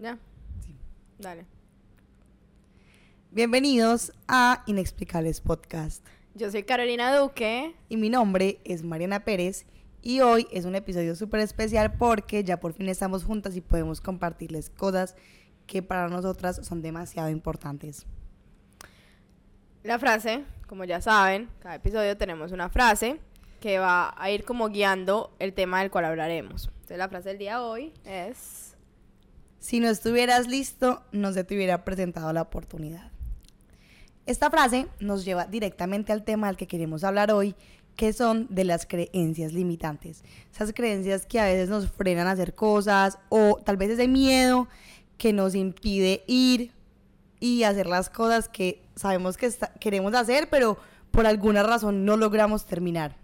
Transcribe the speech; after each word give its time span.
Ya. 0.00 0.18
Sí. 0.64 0.74
Dale. 1.18 1.44
Bienvenidos 3.30 4.12
a 4.26 4.62
Inexplicables 4.66 5.42
Podcast. 5.42 6.06
Yo 6.34 6.50
soy 6.50 6.62
Carolina 6.62 7.14
Duque. 7.14 7.76
Y 7.90 7.98
mi 7.98 8.08
nombre 8.08 8.62
es 8.64 8.82
Mariana 8.82 9.24
Pérez. 9.26 9.66
Y 10.00 10.20
hoy 10.20 10.46
es 10.52 10.64
un 10.64 10.74
episodio 10.74 11.14
súper 11.14 11.40
especial 11.40 11.98
porque 11.98 12.42
ya 12.44 12.58
por 12.60 12.72
fin 12.72 12.88
estamos 12.88 13.24
juntas 13.24 13.56
y 13.56 13.60
podemos 13.60 14.00
compartirles 14.00 14.70
cosas 14.70 15.16
que 15.66 15.82
para 15.82 16.08
nosotras 16.08 16.64
son 16.66 16.80
demasiado 16.80 17.28
importantes. 17.28 18.06
La 19.82 19.98
frase, 19.98 20.44
como 20.66 20.84
ya 20.84 21.02
saben, 21.02 21.50
cada 21.58 21.74
episodio 21.74 22.16
tenemos 22.16 22.52
una 22.52 22.70
frase 22.70 23.20
que 23.60 23.78
va 23.78 24.14
a 24.16 24.30
ir 24.30 24.46
como 24.46 24.70
guiando 24.70 25.36
el 25.38 25.52
tema 25.52 25.80
del 25.80 25.90
cual 25.90 26.06
hablaremos. 26.06 26.68
Entonces 26.68 26.96
la 26.96 27.10
frase 27.10 27.28
del 27.28 27.38
día 27.38 27.58
de 27.58 27.64
hoy 27.64 27.92
es... 28.06 28.69
Si 29.60 29.78
no 29.78 29.88
estuvieras 29.90 30.48
listo, 30.48 31.02
no 31.12 31.32
se 31.32 31.44
te 31.44 31.54
hubiera 31.54 31.84
presentado 31.84 32.32
la 32.32 32.40
oportunidad. 32.40 33.10
Esta 34.24 34.50
frase 34.50 34.86
nos 35.00 35.24
lleva 35.26 35.44
directamente 35.44 36.12
al 36.12 36.24
tema 36.24 36.48
al 36.48 36.56
que 36.56 36.66
queremos 36.66 37.04
hablar 37.04 37.30
hoy, 37.30 37.54
que 37.94 38.14
son 38.14 38.46
de 38.48 38.64
las 38.64 38.86
creencias 38.86 39.52
limitantes. 39.52 40.24
Esas 40.50 40.72
creencias 40.72 41.26
que 41.26 41.38
a 41.40 41.44
veces 41.44 41.68
nos 41.68 41.90
frenan 41.90 42.26
a 42.26 42.30
hacer 42.30 42.54
cosas 42.54 43.18
o 43.28 43.60
tal 43.62 43.76
vez 43.76 43.90
ese 43.90 44.08
miedo 44.08 44.66
que 45.18 45.34
nos 45.34 45.54
impide 45.54 46.24
ir 46.26 46.72
y 47.38 47.64
hacer 47.64 47.86
las 47.86 48.08
cosas 48.08 48.48
que 48.48 48.82
sabemos 48.96 49.36
que 49.36 49.52
queremos 49.78 50.14
hacer, 50.14 50.48
pero 50.48 50.78
por 51.10 51.26
alguna 51.26 51.62
razón 51.62 52.06
no 52.06 52.16
logramos 52.16 52.64
terminar. 52.64 53.14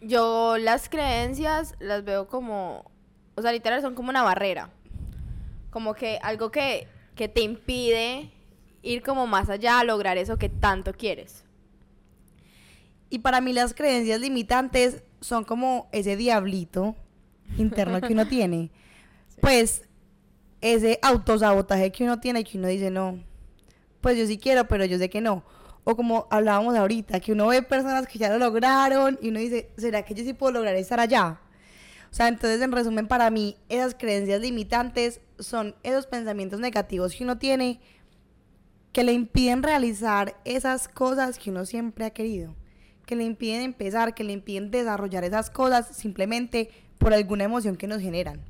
Yo 0.00 0.56
las 0.56 0.88
creencias 0.88 1.74
las 1.80 2.04
veo 2.04 2.28
como, 2.28 2.88
o 3.34 3.42
sea, 3.42 3.50
literal 3.50 3.82
son 3.82 3.96
como 3.96 4.10
una 4.10 4.22
barrera 4.22 4.70
como 5.74 5.94
que 5.94 6.20
algo 6.22 6.52
que, 6.52 6.86
que 7.16 7.26
te 7.26 7.40
impide 7.40 8.30
ir 8.82 9.02
como 9.02 9.26
más 9.26 9.50
allá 9.50 9.80
a 9.80 9.84
lograr 9.84 10.18
eso 10.18 10.38
que 10.38 10.48
tanto 10.48 10.92
quieres. 10.92 11.42
Y 13.10 13.18
para 13.18 13.40
mí 13.40 13.52
las 13.52 13.74
creencias 13.74 14.20
limitantes 14.20 15.02
son 15.20 15.42
como 15.42 15.88
ese 15.90 16.14
diablito 16.14 16.94
interno 17.58 18.00
que 18.00 18.12
uno 18.12 18.24
tiene. 18.28 18.70
Pues 19.40 19.82
ese 20.60 21.00
autosabotaje 21.02 21.90
que 21.90 22.04
uno 22.04 22.20
tiene 22.20 22.44
que 22.44 22.56
uno 22.56 22.68
dice, 22.68 22.92
no, 22.92 23.18
pues 24.00 24.16
yo 24.16 24.28
sí 24.28 24.38
quiero, 24.38 24.68
pero 24.68 24.84
yo 24.84 24.96
sé 24.96 25.10
que 25.10 25.20
no. 25.20 25.42
O 25.82 25.96
como 25.96 26.28
hablábamos 26.30 26.76
ahorita, 26.76 27.18
que 27.18 27.32
uno 27.32 27.48
ve 27.48 27.62
personas 27.62 28.06
que 28.06 28.20
ya 28.20 28.30
lo 28.30 28.38
lograron 28.38 29.18
y 29.20 29.30
uno 29.30 29.40
dice, 29.40 29.72
¿será 29.76 30.04
que 30.04 30.14
yo 30.14 30.22
sí 30.22 30.34
puedo 30.34 30.52
lograr 30.52 30.76
estar 30.76 31.00
allá? 31.00 31.40
O 32.14 32.16
sea, 32.16 32.28
entonces 32.28 32.62
en 32.62 32.70
resumen 32.70 33.08
para 33.08 33.28
mí, 33.28 33.56
esas 33.68 33.96
creencias 33.96 34.40
limitantes 34.40 35.20
son 35.40 35.74
esos 35.82 36.06
pensamientos 36.06 36.60
negativos 36.60 37.12
que 37.12 37.24
uno 37.24 37.38
tiene 37.38 37.80
que 38.92 39.02
le 39.02 39.12
impiden 39.12 39.64
realizar 39.64 40.36
esas 40.44 40.86
cosas 40.86 41.40
que 41.40 41.50
uno 41.50 41.66
siempre 41.66 42.04
ha 42.04 42.10
querido, 42.10 42.54
que 43.04 43.16
le 43.16 43.24
impiden 43.24 43.62
empezar, 43.62 44.14
que 44.14 44.22
le 44.22 44.32
impiden 44.32 44.70
desarrollar 44.70 45.24
esas 45.24 45.50
cosas 45.50 45.88
simplemente 45.88 46.70
por 46.98 47.12
alguna 47.12 47.42
emoción 47.42 47.74
que 47.74 47.88
nos 47.88 48.00
generan. 48.00 48.40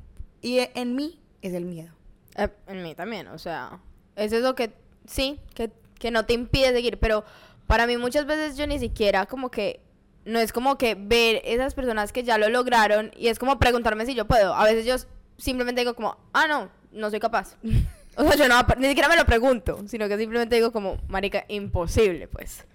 Y 0.43 0.59
en 0.75 0.95
mí 0.95 1.19
es 1.41 1.55
el 1.55 1.65
miedo. 1.65 1.91
Eh, 2.37 2.49
en 2.67 2.83
mí 2.83 2.93
también, 2.93 3.29
o 3.29 3.39
sea, 3.39 3.79
es 4.15 4.31
eso 4.31 4.53
que 4.53 4.73
sí, 5.07 5.39
que, 5.55 5.71
que 5.97 6.11
no 6.11 6.27
te 6.27 6.33
impide 6.33 6.71
seguir, 6.71 6.99
pero 6.99 7.25
para 7.65 7.87
mí 7.87 7.97
muchas 7.97 8.27
veces 8.27 8.57
yo 8.57 8.67
ni 8.67 8.77
siquiera 8.77 9.25
como 9.25 9.49
que 9.49 9.84
no 10.25 10.39
es 10.39 10.51
como 10.51 10.77
que 10.77 10.95
ver 10.95 11.41
esas 11.45 11.75
personas 11.75 12.11
que 12.11 12.23
ya 12.23 12.37
lo 12.37 12.49
lograron 12.49 13.11
y 13.15 13.27
es 13.27 13.39
como 13.39 13.59
preguntarme 13.59 14.05
si 14.05 14.15
yo 14.15 14.25
puedo. 14.25 14.53
A 14.53 14.63
veces 14.65 14.85
yo 14.85 14.95
simplemente 15.37 15.81
digo 15.81 15.95
como, 15.95 16.17
ah, 16.33 16.47
no, 16.47 16.69
no 16.91 17.09
soy 17.09 17.19
capaz. 17.19 17.55
o 18.17 18.23
sea, 18.23 18.35
yo 18.35 18.47
no, 18.47 18.55
ni 18.77 18.87
siquiera 18.87 19.07
me 19.07 19.15
lo 19.15 19.25
pregunto, 19.25 19.83
sino 19.87 20.07
que 20.07 20.17
simplemente 20.17 20.55
digo 20.55 20.71
como, 20.71 20.97
marica, 21.07 21.45
imposible, 21.47 22.27
pues. 22.27 22.65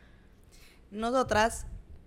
Nosotras 0.90 1.66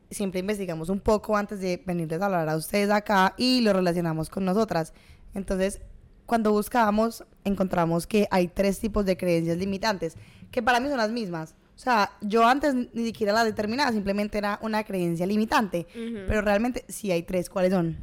siempre 0.10 0.40
investigamos 0.40 0.90
un 0.90 1.00
poco 1.00 1.36
antes 1.36 1.60
de 1.60 1.82
venirles 1.86 2.22
a 2.22 2.26
hablar 2.26 2.50
a 2.50 2.56
ustedes 2.56 2.90
acá 2.90 3.34
y 3.38 3.62
lo 3.62 3.74
relacionamos 3.74 4.30
con 4.30 4.46
nosotras. 4.46 4.94
Entonces, 5.34 5.82
cuando 6.26 6.52
buscábamos, 6.52 7.26
encontramos 7.44 8.08
que 8.08 8.28
hay 8.32 8.48
tres 8.48 8.80
tipos 8.80 9.06
de 9.06 9.18
creencias 9.18 9.58
limitantes, 9.58 10.16
que 10.52 10.62
para 10.62 10.80
mí 10.80 10.88
son 10.88 10.98
las 10.98 11.12
mismas. 11.12 11.56
O 11.76 11.80
sea, 11.80 12.12
yo 12.22 12.46
antes 12.46 12.74
ni 12.74 13.06
siquiera 13.06 13.34
la 13.34 13.44
determinaba, 13.44 13.92
simplemente 13.92 14.38
era 14.38 14.60
una 14.62 14.84
creencia 14.84 15.26
limitante. 15.26 15.88
Pero 15.94 16.42
realmente 16.42 16.86
sí 16.88 17.12
hay 17.12 17.24
tres. 17.24 17.50
¿Cuáles 17.50 17.72
son? 17.72 17.98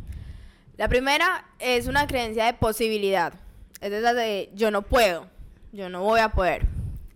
La 0.76 0.88
primera 0.88 1.47
es 1.58 1.86
una 1.86 2.06
creencia 2.06 2.47
de 2.47 2.54
posibilidad. 2.54 3.32
Es 3.80 3.92
la 4.03 4.12
de 4.14 4.50
yo 4.54 4.70
no 4.70 4.82
puedo, 4.82 5.28
yo 5.72 5.88
no 5.88 6.03
voy 6.03 6.20
a 6.20 6.30
poder. 6.30 6.66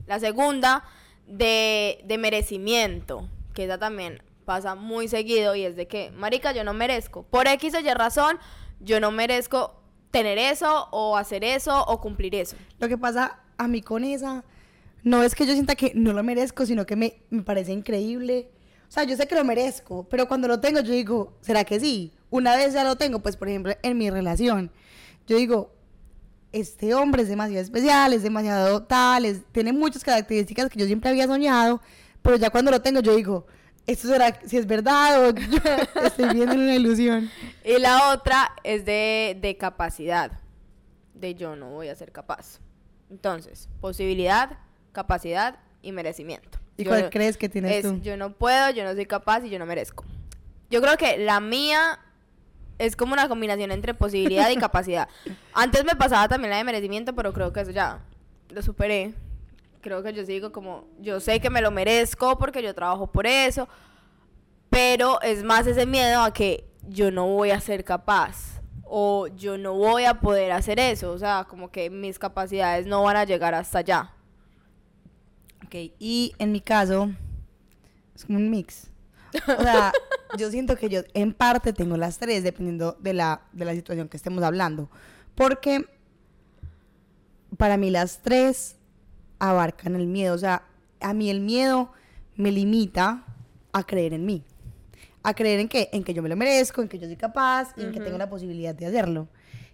La 0.07 0.21
segunda, 0.21 0.85
de, 1.27 2.01
de 2.05 2.19
merecimiento, 2.19 3.29
que 3.53 3.65
esa 3.65 3.79
también 3.79 4.23
pasa 4.45 4.75
muy 4.75 5.09
seguido 5.09 5.55
y 5.55 5.65
es 5.65 5.77
de 5.77 5.87
que, 5.87 6.11
marica, 6.13 6.53
yo 6.53 6.65
no 6.65 6.75
merezco. 6.75 7.23
Por 7.25 7.47
X 7.47 7.75
o 7.75 7.81
Y 7.81 7.95
razón, 7.95 8.39
yo 8.81 9.01
no 9.01 9.11
merezco 9.11 9.81
tener 10.11 10.39
eso 10.39 10.89
o 10.91 11.17
hacer 11.17 11.43
eso 11.45 11.85
o 11.87 12.01
cumplir 12.01 12.35
eso. 12.35 12.57
Lo 12.79 12.89
que 12.89 12.99
pasa 12.99 13.41
a 13.57 13.67
mí 13.69 13.81
con 13.81 14.05
esa 14.05 14.45
no 15.05 15.23
es 15.23 15.35
que 15.35 15.47
yo 15.47 15.53
sienta 15.53 15.77
que 15.77 15.93
no 15.95 16.13
lo 16.13 16.23
merezco, 16.23 16.67
sino 16.67 16.87
que 16.87 16.97
me, 16.97 17.23
parece 17.45 17.73
increíble. 17.73 18.51
O 18.89 18.91
sea, 18.91 19.05
yo 19.05 19.17
sé 19.17 19.29
que 19.29 19.35
lo 19.35 19.45
merezco, 19.45 20.09
pero 20.09 20.27
cuando 20.27 20.49
lo 20.49 20.61
tengo 20.61 20.81
yo 20.81 20.93
digo, 20.93 21.37
¿será 21.41 21.65
que 21.65 21.79
sí? 21.79 22.13
Una 22.31 22.57
vez 22.57 22.73
ya 22.73 22.85
lo 22.85 22.97
tengo, 22.97 23.21
pues 23.21 23.37
por 23.37 23.49
ejemplo 23.49 23.75
en 23.83 23.99
mi 23.99 24.11
relación, 24.11 24.71
yo 25.27 25.37
digo, 25.37 25.73
este 26.53 26.95
hombre 26.95 27.23
es 27.23 27.29
demasiado 27.29 27.63
especial, 27.63 28.13
es 28.13 28.23
demasiado 28.23 28.83
tal, 28.85 29.45
tiene 29.53 29.73
muchas 29.73 30.05
características 30.05 30.71
que 30.71 30.79
yo 30.79 30.87
siempre 30.87 31.11
había 31.11 31.27
soñado, 31.27 31.81
pero 32.23 32.37
ya 32.37 32.51
cuando 32.51 32.71
lo 32.71 32.81
tengo 32.81 33.01
yo 33.01 33.15
digo, 33.15 33.47
esto 33.87 34.09
será 34.09 34.39
si 34.47 34.57
es 34.57 34.67
verdad 34.67 35.29
o 35.29 35.35
yo 35.35 35.59
estoy 36.03 36.35
viendo 36.35 36.55
una 36.55 36.75
ilusión. 36.75 37.31
Y 37.65 37.79
la 37.79 38.13
otra 38.13 38.53
es 38.63 38.85
de, 38.87 39.37
de 39.41 39.57
capacidad, 39.57 40.33
de 41.13 41.35
yo 41.35 41.57
no 41.57 41.71
voy 41.71 41.89
a 41.89 41.95
ser 41.95 42.13
capaz. 42.13 42.61
Entonces, 43.11 43.69
posibilidad, 43.81 44.59
capacidad 44.95 45.59
y 45.83 45.93
merecimiento. 45.93 46.59
¿Y 46.79 46.87
cuál 46.87 47.11
crees 47.11 47.37
que 47.37 47.51
tienes 47.51 47.83
tú? 47.83 48.01
Yo 48.01 48.17
no 48.17 48.33
puedo, 48.33 48.71
yo 48.71 48.85
no 48.85 48.95
soy 48.95 49.05
capaz 49.05 49.45
y 49.45 49.51
yo 49.51 49.59
no 49.59 49.67
merezco. 49.67 50.05
Yo 50.71 50.81
creo 50.81 50.97
que 50.97 51.19
la 51.19 51.41
mía 51.41 52.01
es 52.79 52.97
como 52.97 53.13
una 53.13 53.29
combinación 53.29 53.71
entre 53.71 53.95
posibilidad 53.95 54.49
y 54.51 54.57
capacidad. 54.69 55.09
Antes 55.53 55.85
me 55.85 55.95
pasaba 55.95 56.27
también 56.29 56.51
la 56.51 56.57
de 56.57 56.65
merecimiento, 56.65 57.15
pero 57.15 57.33
creo 57.33 57.53
que 57.53 57.61
eso 57.61 57.71
ya 57.71 58.01
lo 58.49 58.63
superé. 58.63 59.15
Creo 59.83 60.03
que 60.03 60.15
yo 60.15 60.25
sigo 60.25 60.51
como, 60.51 60.89
yo 60.99 61.21
sé 61.21 61.41
que 61.41 61.51
me 61.51 61.61
lo 61.61 61.71
merezco 61.71 62.39
porque 62.39 62.63
yo 62.63 62.75
trabajo 62.75 63.13
por 63.13 63.27
eso, 63.27 63.69
pero 64.71 65.21
es 65.21 65.45
más 65.45 65.67
ese 65.67 65.85
miedo 65.85 66.23
a 66.23 66.33
que 66.33 66.65
yo 66.89 67.11
no 67.11 67.27
voy 67.27 67.51
a 67.51 67.61
ser 67.61 67.85
capaz 67.85 68.63
o 68.85 69.27
yo 69.29 69.59
no 69.59 69.75
voy 69.75 70.05
a 70.05 70.21
poder 70.21 70.53
hacer 70.53 70.79
eso, 70.79 71.13
o 71.13 71.19
sea, 71.19 71.47
como 71.49 71.71
que 71.71 71.91
mis 71.91 72.19
capacidades 72.19 72.87
no 72.87 73.03
van 73.03 73.17
a 73.17 73.25
llegar 73.25 73.55
hasta 73.55 73.79
allá. 73.81 74.13
Ok, 75.75 75.91
y 75.99 76.33
en 76.39 76.53
mi 76.53 76.61
caso, 76.61 77.11
es 78.15 78.25
como 78.25 78.39
un 78.39 78.49
mix. 78.49 78.93
O 79.59 79.61
sea, 79.61 79.91
yo 80.39 80.49
siento 80.49 80.77
que 80.77 80.89
yo 80.89 81.01
en 81.15 81.35
parte 81.35 81.73
tengo 81.73 81.97
las 81.97 82.19
tres, 82.19 82.45
dependiendo 82.45 82.97
de 83.01 83.13
la, 83.13 83.43
de 83.53 83.65
la 83.65 83.75
situación 83.75 84.09
que 84.09 84.17
estemos 84.17 84.45
hablando. 84.45 84.89
Porque 85.35 85.85
para 87.57 87.77
mí 87.77 87.91
las 87.91 88.23
tres 88.23 88.77
abarcan 89.41 89.97
el 89.97 90.07
miedo. 90.07 90.37
O 90.37 90.39
sea, 90.39 90.63
a 91.01 91.13
mí 91.13 91.29
el 91.29 91.41
miedo 91.41 91.91
me 92.37 92.53
limita 92.53 93.25
a 93.73 93.83
creer 93.83 94.13
en 94.13 94.27
mí. 94.27 94.45
A 95.25 95.35
creer 95.35 95.59
en 95.59 95.69
que, 95.69 95.89
en 95.93 96.05
que 96.05 96.15
yo 96.15 96.23
me 96.23 96.29
lo 96.29 96.37
merezco, 96.37 96.83
en 96.83 96.89
que 96.89 97.01
yo 97.01 97.09
soy 97.09 97.17
capaz 97.17 97.75
y 97.77 97.83
en 97.83 97.91
que 97.91 97.99
tengo 97.99 98.17
la 98.17 98.31
posibilidad 98.31 98.77
de 98.77 98.87
hacerlo. 98.87 99.27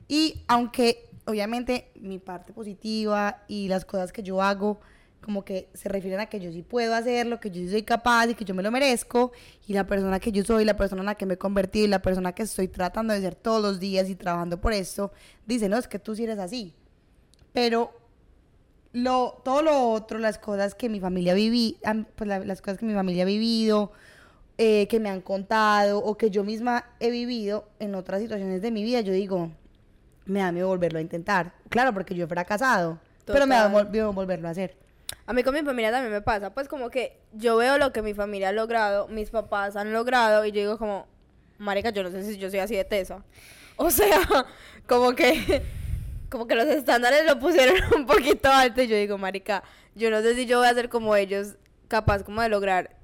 Y 0.08 0.44
aunque 0.48 1.10
obviamente 1.26 1.90
mi 1.94 2.18
parte 2.18 2.54
positiva 2.54 3.44
y 3.48 3.68
las 3.68 3.84
cosas 3.84 4.12
que 4.12 4.22
yo 4.22 4.40
hago 4.40 4.80
como 5.30 5.44
que 5.44 5.68
se 5.74 5.88
refieren 5.88 6.18
a 6.18 6.26
que 6.26 6.40
yo 6.40 6.50
sí 6.50 6.62
puedo 6.62 6.92
hacerlo, 6.92 7.38
que 7.38 7.52
yo 7.52 7.60
sí 7.62 7.70
soy 7.70 7.84
capaz 7.84 8.26
y 8.26 8.34
que 8.34 8.44
yo 8.44 8.52
me 8.52 8.64
lo 8.64 8.72
merezco, 8.72 9.30
y 9.68 9.74
la 9.74 9.86
persona 9.86 10.18
que 10.18 10.32
yo 10.32 10.42
soy, 10.42 10.64
la 10.64 10.76
persona 10.76 11.02
en 11.02 11.06
la 11.06 11.14
que 11.14 11.24
me 11.24 11.34
he 11.34 11.38
convertido, 11.38 11.86
la 11.86 12.02
persona 12.02 12.32
que 12.32 12.42
estoy 12.42 12.66
tratando 12.66 13.14
de 13.14 13.20
ser 13.20 13.36
todos 13.36 13.62
los 13.62 13.78
días 13.78 14.08
y 14.08 14.16
trabajando 14.16 14.60
por 14.60 14.72
esto, 14.72 15.12
dice, 15.46 15.68
no, 15.68 15.78
es 15.78 15.86
que 15.86 16.00
tú 16.00 16.16
sí 16.16 16.24
eres 16.24 16.40
así. 16.40 16.74
Pero 17.52 17.92
lo, 18.92 19.40
todo 19.44 19.62
lo 19.62 19.92
otro, 19.92 20.18
las 20.18 20.36
cosas 20.36 20.74
que 20.74 20.88
mi 20.88 20.98
familia 20.98 21.32
viví, 21.32 21.78
pues 22.16 22.28
las 22.28 22.60
cosas 22.60 22.78
que 22.78 22.86
mi 22.86 22.94
familia 22.94 23.22
ha 23.22 23.26
vivido, 23.26 23.92
eh, 24.58 24.88
que 24.88 24.98
me 24.98 25.10
han 25.10 25.20
contado 25.20 26.00
o 26.00 26.18
que 26.18 26.30
yo 26.30 26.42
misma 26.42 26.86
he 26.98 27.12
vivido 27.12 27.68
en 27.78 27.94
otras 27.94 28.20
situaciones 28.20 28.62
de 28.62 28.72
mi 28.72 28.82
vida, 28.82 29.00
yo 29.00 29.12
digo, 29.12 29.52
me 30.24 30.40
da 30.40 30.50
miedo 30.50 30.66
volverlo 30.66 30.98
a 30.98 31.02
intentar. 31.02 31.52
Claro, 31.68 31.94
porque 31.94 32.16
yo 32.16 32.24
he 32.24 32.28
fracasado, 32.28 32.98
pero 33.26 33.46
me 33.46 33.54
da 33.54 33.68
miedo 33.68 34.12
volverlo 34.12 34.48
a 34.48 34.50
hacer. 34.50 34.79
A 35.30 35.32
mí 35.32 35.44
con 35.44 35.54
mi 35.54 35.62
familia 35.62 35.92
también 35.92 36.12
me 36.12 36.22
pasa, 36.22 36.52
pues 36.52 36.66
como 36.66 36.90
que 36.90 37.16
yo 37.32 37.56
veo 37.56 37.78
lo 37.78 37.92
que 37.92 38.02
mi 38.02 38.14
familia 38.14 38.48
ha 38.48 38.52
logrado, 38.52 39.06
mis 39.06 39.30
papás 39.30 39.76
han 39.76 39.92
logrado 39.92 40.44
y 40.44 40.50
yo 40.50 40.58
digo 40.60 40.76
como, 40.76 41.06
marica, 41.56 41.90
yo 41.90 42.02
no 42.02 42.10
sé 42.10 42.24
si 42.24 42.36
yo 42.36 42.50
soy 42.50 42.58
así 42.58 42.74
de 42.74 42.84
tesa. 42.84 43.22
O 43.76 43.92
sea, 43.92 44.18
como 44.88 45.14
que 45.14 45.62
como 46.28 46.48
que 46.48 46.56
los 46.56 46.66
estándares 46.66 47.24
lo 47.26 47.38
pusieron 47.38 47.76
un 47.94 48.06
poquito 48.06 48.50
alto 48.50 48.82
y 48.82 48.88
yo 48.88 48.96
digo, 48.96 49.18
marica, 49.18 49.62
yo 49.94 50.10
no 50.10 50.20
sé 50.20 50.34
si 50.34 50.46
yo 50.46 50.58
voy 50.58 50.66
a 50.66 50.74
ser 50.74 50.88
como 50.88 51.14
ellos, 51.14 51.54
capaz 51.86 52.24
como 52.24 52.42
de 52.42 52.48
lograr 52.48 52.96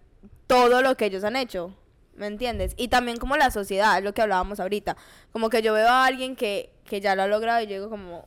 todo 0.49 0.83
lo 0.83 0.97
que 0.97 1.05
ellos 1.05 1.23
han 1.23 1.37
hecho, 1.37 1.77
¿me 2.17 2.27
entiendes? 2.27 2.75
Y 2.77 2.89
también 2.89 3.19
como 3.19 3.37
la 3.37 3.53
sociedad, 3.53 4.03
lo 4.03 4.15
que 4.15 4.23
hablábamos 4.23 4.59
ahorita, 4.59 4.97
como 5.31 5.49
que 5.49 5.63
yo 5.63 5.75
veo 5.75 5.87
a 5.87 6.05
alguien 6.05 6.35
que, 6.35 6.73
que 6.87 7.01
ya 7.01 7.15
lo 7.15 7.23
ha 7.23 7.29
logrado 7.29 7.63
y 7.63 7.69
yo 7.69 7.75
digo 7.75 7.89
como, 7.89 8.27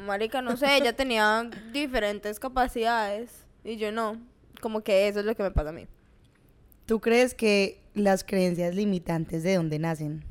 marica, 0.00 0.42
no 0.42 0.56
sé, 0.56 0.76
ella 0.76 0.94
tenía 0.94 1.48
diferentes 1.72 2.40
capacidades 2.40 3.44
y 3.64 3.76
yo 3.76 3.92
no, 3.92 4.20
como 4.60 4.82
que 4.82 5.08
eso 5.08 5.20
es 5.20 5.26
lo 5.26 5.34
que 5.34 5.42
me 5.42 5.50
pasa 5.50 5.70
a 5.70 5.72
mí. 5.72 5.86
¿Tú 6.86 7.00
crees 7.00 7.34
que 7.34 7.80
las 7.94 8.24
creencias 8.24 8.74
limitantes 8.74 9.42
de 9.42 9.54
dónde 9.56 9.78
nacen? 9.78 10.24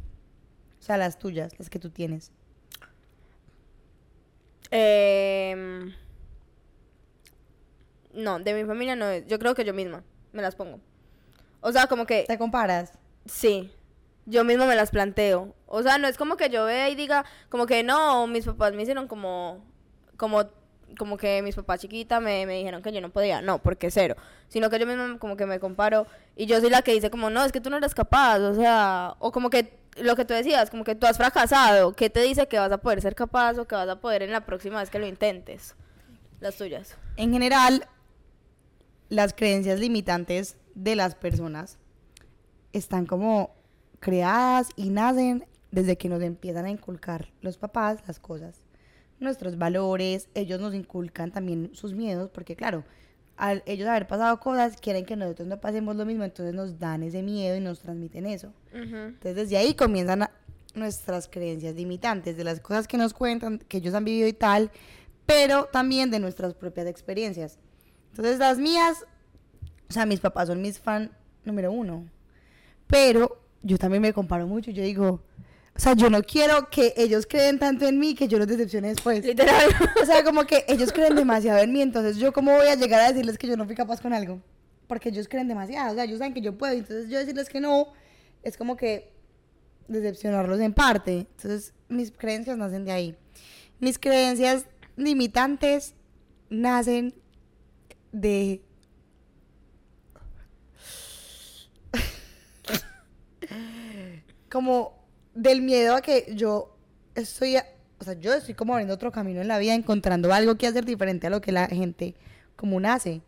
O 0.80 0.84
sea, 0.84 0.98
las 0.98 1.18
tuyas, 1.18 1.58
las 1.58 1.70
que 1.70 1.80
tú 1.80 1.90
tienes. 1.90 2.32
Em, 4.72 5.94
no, 8.14 8.40
de 8.40 8.54
mi 8.54 8.66
familia 8.66 8.96
no 8.96 9.08
es. 9.08 9.26
Yo 9.28 9.40
creo 9.40 9.56
que 9.56 9.66
yo 9.66 9.74
misma 9.74 10.04
me 10.32 10.42
las 10.42 10.56
pongo. 10.56 10.80
O 11.62 11.72
sea, 11.72 11.88
como 11.88 12.06
que 12.06 12.26
¿Te 12.28 12.38
comparas? 12.38 12.94
sí, 13.26 13.72
yo 14.30 14.44
misma 14.44 14.66
me 14.66 14.76
las 14.76 14.92
planteo. 14.92 15.56
O 15.66 15.84
sea, 15.84 15.98
no 15.98 16.08
es 16.08 16.18
como 16.18 16.38
que 16.38 16.50
yo 16.50 16.66
vea 16.66 16.90
y 16.90 16.96
diga, 16.96 17.26
como 17.50 17.66
que 17.66 17.84
no, 17.84 18.28
mis 18.28 18.46
papás 18.46 18.74
me 18.74 18.84
hicieron 18.84 19.08
como, 19.08 19.66
como, 20.18 20.44
como 20.98 21.18
que 21.18 21.42
mis 21.42 21.56
papás 21.56 21.82
chiquita 21.82 22.20
me, 22.20 22.46
me 22.46 22.58
dijeron 22.58 22.82
que 22.82 22.92
yo 22.92 23.02
no 23.02 23.10
podía. 23.10 23.42
No, 23.42 23.60
porque 23.62 23.92
cero. 23.92 24.16
Sino 24.48 24.70
que 24.70 24.80
yo 24.80 24.86
misma 24.86 25.18
como 25.20 25.36
que 25.36 25.46
me 25.46 25.60
comparo 25.60 26.08
y 26.36 26.46
yo 26.46 26.60
soy 26.60 26.70
la 26.70 26.82
que 26.82 26.94
dice 26.94 27.10
como, 27.10 27.30
no, 27.30 27.44
es 27.44 27.52
que 27.52 27.62
tú 27.62 27.70
no 27.70 27.78
eres 27.78 27.96
capaz. 27.96 28.40
O 28.40 28.54
sea, 28.54 29.16
o 29.20 29.32
como 29.32 29.50
que 29.50 29.80
lo 29.98 30.16
que 30.16 30.26
tú 30.26 30.34
decías, 30.34 30.70
como 30.70 30.84
que 30.84 30.96
tú 30.96 31.08
has 31.08 31.18
fracasado. 31.18 31.94
¿Qué 31.94 32.10
te 32.10 32.22
dice 32.22 32.48
que 32.48 32.60
vas 32.60 32.72
a 32.72 32.78
poder 32.78 33.02
ser 33.02 33.16
capaz 33.16 33.58
o 33.58 33.68
que 33.68 33.76
vas 33.76 33.90
a 33.90 34.00
poder 34.00 34.22
en 34.22 34.32
la 34.32 34.46
próxima 34.46 34.80
vez 34.80 34.90
que 34.90 35.00
lo 35.00 35.08
intentes? 35.08 35.76
Las 36.40 36.56
tuyas. 36.56 36.96
En 37.18 37.34
general, 37.34 37.88
las 39.10 39.34
creencias 39.34 39.80
limitantes 39.80 40.56
de 40.76 40.96
las 40.96 41.16
personas 41.16 41.78
están 42.72 43.06
como 43.06 43.59
creadas 44.00 44.70
y 44.76 44.90
nacen 44.90 45.46
desde 45.72 45.98
que 45.98 46.10
nos 46.10 46.22
empiezan 46.22 46.66
a 46.66 46.72
inculcar 46.72 47.28
los 47.42 47.58
papás 47.58 48.00
las 48.08 48.20
cosas, 48.20 48.56
nuestros 49.20 49.58
valores, 49.58 50.30
ellos 50.34 50.60
nos 50.60 50.74
inculcan 50.74 51.32
también 51.32 51.72
sus 51.74 51.94
miedos, 51.94 52.30
porque 52.30 52.56
claro, 52.56 52.84
al 53.38 53.64
ellos 53.66 53.88
haber 53.88 54.08
pasado 54.08 54.40
cosas, 54.40 54.78
quieren 54.82 55.06
que 55.06 55.16
nosotros 55.16 55.48
no 55.48 55.60
pasemos 55.62 55.96
lo 55.96 56.06
mismo, 56.06 56.24
entonces 56.24 56.54
nos 56.56 56.80
dan 56.80 57.04
ese 57.04 57.22
miedo 57.22 57.56
y 57.56 57.60
nos 57.60 57.80
transmiten 57.80 58.26
eso. 58.26 58.52
Entonces 59.08 59.36
desde 59.36 59.58
ahí 59.58 59.74
comienzan 59.76 60.24
a- 60.24 60.32
nuestras 60.76 61.28
creencias 61.28 61.76
limitantes, 61.76 62.38
de 62.38 62.44
las 62.44 62.60
cosas 62.60 62.88
que 62.88 62.98
nos 62.98 63.14
cuentan, 63.14 63.58
que 63.58 63.78
ellos 63.78 63.94
han 63.96 64.06
vivido 64.06 64.28
y 64.28 64.34
tal, 64.34 64.72
pero 65.26 65.66
también 65.66 66.12
de 66.12 66.20
nuestras 66.20 66.54
propias 66.54 66.86
experiencias. 66.88 67.58
Entonces 68.12 68.38
las 68.40 68.58
mías, 68.60 69.06
o 69.90 69.94
sea, 69.94 70.06
mis 70.06 70.20
papás 70.20 70.48
son 70.48 70.62
mis 70.62 70.80
fan 70.80 71.12
número 71.44 71.72
uno, 71.72 72.06
pero 72.88 73.42
yo 73.62 73.78
también 73.78 74.02
me 74.02 74.14
comparo 74.14 74.48
mucho, 74.48 74.72
yo 74.72 74.84
digo, 74.84 75.22
o 75.76 75.80
sea, 75.80 75.94
yo 75.94 76.10
no 76.10 76.22
quiero 76.24 76.70
que 76.70 76.94
ellos 76.98 77.26
creen 77.26 77.60
tanto 77.60 77.88
en 77.88 78.00
mí 78.00 78.16
que 78.16 78.28
yo 78.28 78.38
los 78.38 78.48
decepcione 78.48 78.90
después. 78.90 79.24
Literal. 79.24 79.70
O 80.02 80.06
sea, 80.06 80.24
como 80.24 80.46
que 80.46 80.66
ellos 80.68 80.92
creen 80.92 81.16
demasiado 81.16 81.60
en 81.60 81.72
mí, 81.72 81.82
entonces 81.82 82.18
yo 82.18 82.34
cómo 82.34 82.52
voy 82.52 82.68
a 82.68 82.76
llegar 82.76 83.02
a 83.02 83.10
decirles 83.10 83.38
que 83.38 83.48
yo 83.48 83.58
no 83.58 83.66
fui 83.66 83.76
capaz 83.76 84.02
con 84.02 84.14
algo, 84.14 84.42
porque 84.88 85.10
ellos 85.10 85.28
creen 85.28 85.48
demasiado, 85.48 85.92
o 85.92 85.96
sea, 85.96 86.04
ellos 86.04 86.20
saben 86.20 86.34
que 86.34 86.42
yo 86.42 86.58
puedo, 86.58 86.74
entonces 86.74 87.10
yo 87.10 87.20
decirles 87.20 87.50
que 87.50 87.60
no, 87.60 87.88
es 88.44 88.58
como 88.58 88.76
que 88.76 89.12
decepcionarlos 89.88 90.60
en 90.60 90.74
parte. 90.74 91.28
Entonces, 91.36 91.74
mis 91.90 92.12
creencias 92.12 92.58
nacen 92.58 92.86
de 92.86 92.92
ahí. 92.92 93.18
Mis 93.80 94.00
creencias 94.00 94.66
limitantes 94.96 95.96
nacen 96.50 97.14
de 98.12 98.62
como 104.50 104.98
del 105.36 105.62
miedo 105.62 105.96
a 105.96 106.02
que 106.02 106.34
yo 106.36 106.76
estoy, 107.16 107.58
a- 107.58 107.66
o 108.00 108.04
sea, 108.04 108.14
yo 108.14 108.34
estoy 108.34 108.54
como 108.56 108.74
abriendo 108.74 108.94
otro 108.94 109.12
camino 109.12 109.42
en 109.42 109.48
la 109.48 109.60
vida, 109.60 109.74
encontrando 109.74 110.34
algo 110.34 110.56
que 110.56 110.68
hacer 110.68 110.86
diferente 110.86 111.28
a 111.28 111.30
lo 111.30 111.42
que 111.42 111.52
la 111.52 111.68
gente 111.68 112.16
común 112.56 112.86
hace. 112.86 113.22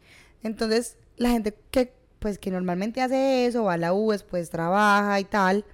Entonces, 0.44 0.98
la 1.18 1.30
gente 1.30 1.54
que 1.72 1.94
pues 2.20 2.38
que 2.38 2.52
normalmente 2.52 3.02
hace 3.02 3.48
eso, 3.48 3.64
va 3.64 3.74
a 3.74 3.78
la 3.78 3.94
U, 3.94 4.14
pues 4.30 4.52
trabaja 4.52 5.20
y 5.20 5.24
tal, 5.24 5.66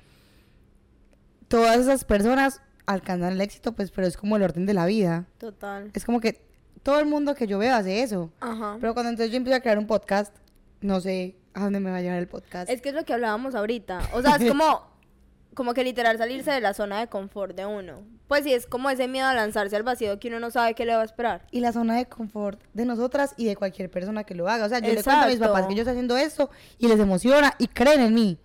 todas 1.49 1.77
esas 1.77 2.05
personas 2.05 2.61
alcanzan 2.85 3.33
el 3.33 3.41
éxito, 3.41 3.73
pues, 3.73 3.91
pero 3.91 4.07
es 4.07 4.15
como 4.15 4.37
el 4.37 4.43
orden 4.43 4.65
de 4.65 4.73
la 4.73 4.85
vida. 4.85 5.25
Total. 5.39 5.91
Es 5.93 6.05
como 6.05 6.21
que 6.21 6.41
todo 6.83 6.99
el 7.01 7.05
mundo 7.05 7.35
que 7.35 7.47
yo 7.47 7.57
veo 7.57 7.75
hace 7.75 8.01
eso. 8.01 8.31
Ajá. 8.39 8.77
Pero 8.79 8.93
cuando 8.93 9.09
entonces 9.09 9.31
yo 9.31 9.37
empiezo 9.37 9.57
a 9.57 9.59
crear 9.61 9.77
un 9.77 9.87
podcast, 9.87 10.33
no 10.79 11.01
sé 11.01 11.35
a 11.53 11.63
dónde 11.65 11.79
me 11.81 11.91
va 11.91 11.97
a 11.97 12.01
llevar 12.01 12.19
el 12.19 12.27
podcast. 12.29 12.69
Es 12.69 12.81
que 12.81 12.89
es 12.89 12.95
lo 12.95 13.03
que 13.03 13.13
hablábamos 13.13 13.55
ahorita. 13.55 13.99
O 14.13 14.21
sea, 14.21 14.35
es 14.37 14.47
como, 14.47 14.83
como 15.57 15.73
que 15.73 15.83
literal 15.83 16.19
salirse 16.19 16.51
de 16.51 16.61
la 16.61 16.75
zona 16.75 16.99
de 16.99 17.07
confort 17.07 17.55
de 17.55 17.65
uno. 17.65 18.03
Pues 18.27 18.43
sí, 18.43 18.53
es 18.53 18.67
como 18.67 18.91
ese 18.91 19.07
miedo 19.07 19.25
a 19.25 19.33
lanzarse 19.33 19.75
al 19.75 19.81
vacío 19.81 20.19
que 20.19 20.27
uno 20.27 20.39
no 20.39 20.51
sabe 20.51 20.75
qué 20.75 20.85
le 20.85 20.95
va 20.95 21.01
a 21.01 21.05
esperar. 21.05 21.47
y 21.49 21.61
la 21.61 21.73
zona 21.73 21.95
de 21.95 22.05
confort 22.05 22.61
de 22.75 22.85
nosotras 22.85 23.33
y 23.37 23.45
de 23.45 23.55
cualquier 23.55 23.89
persona 23.89 24.23
que 24.23 24.35
lo 24.35 24.47
haga. 24.47 24.67
O 24.67 24.69
sea, 24.69 24.77
yo 24.77 24.93
le 24.93 25.01
cuento 25.01 25.09
a 25.09 25.25
mis 25.25 25.33
Exacto. 25.37 25.53
papás 25.53 25.67
que 25.67 25.73
yo 25.73 25.81
estoy 25.81 25.93
haciendo 25.93 26.15
esto 26.15 26.51
y 26.77 26.87
les 26.87 26.99
emociona 26.99 27.55
y 27.57 27.67
creen 27.69 28.01
en 28.01 28.13
mí. 28.13 28.37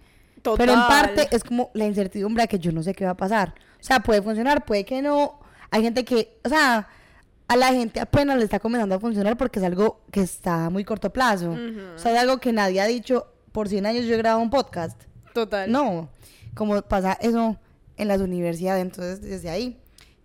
Pero 0.56 0.73
en 0.73 0.81
parte 0.81 1.29
es 1.31 1.44
como 1.44 1.70
la 1.75 1.85
incertidumbre 1.85 2.44
a 2.44 2.47
que 2.47 2.59
yo 2.59 2.73
no 2.73 2.82
sé 2.82 2.94
qué 2.94 3.05
va 3.05 3.11
a 3.11 3.17
pasar. 3.17 3.55
O 3.79 3.85
sea, 3.85 4.00
puede 4.00 4.23
funcionar, 4.23 4.65
puede 4.65 4.87
que 4.87 5.03
no. 5.03 5.38
Hay 5.70 5.82
gente 5.82 6.06
que, 6.06 6.38
o 6.44 6.49
sea, 6.49 6.88
a 7.47 7.56
la 7.56 7.69
gente 7.69 8.00
apenas 8.00 8.38
le 8.38 8.44
está 8.44 8.58
comenzando 8.58 8.94
a 8.94 9.00
funcionar 9.00 9.37
porque 9.37 9.58
es 9.58 9.65
algo 9.67 10.00
que 10.11 10.23
está 10.23 10.65
a 10.65 10.70
muy 10.70 10.82
corto 10.85 11.12
plazo. 11.12 11.50
O 11.94 11.99
sea, 11.99 12.12
es 12.12 12.19
algo 12.19 12.38
que 12.38 12.55
nadie 12.55 12.81
ha 12.81 12.87
dicho, 12.87 13.26
por 13.53 13.69
100 13.69 13.85
años 13.85 14.06
yo 14.06 14.15
he 14.15 14.17
grabado 14.17 14.41
un 14.41 14.49
podcast. 14.49 15.03
Total. 15.35 15.70
No, 15.70 16.08
como 16.54 16.81
pasa 16.82 17.12
eso 17.20 17.58
en 17.96 18.08
las 18.08 18.20
universidades, 18.20 18.82
entonces 18.82 19.20
desde 19.22 19.50
ahí 19.50 19.81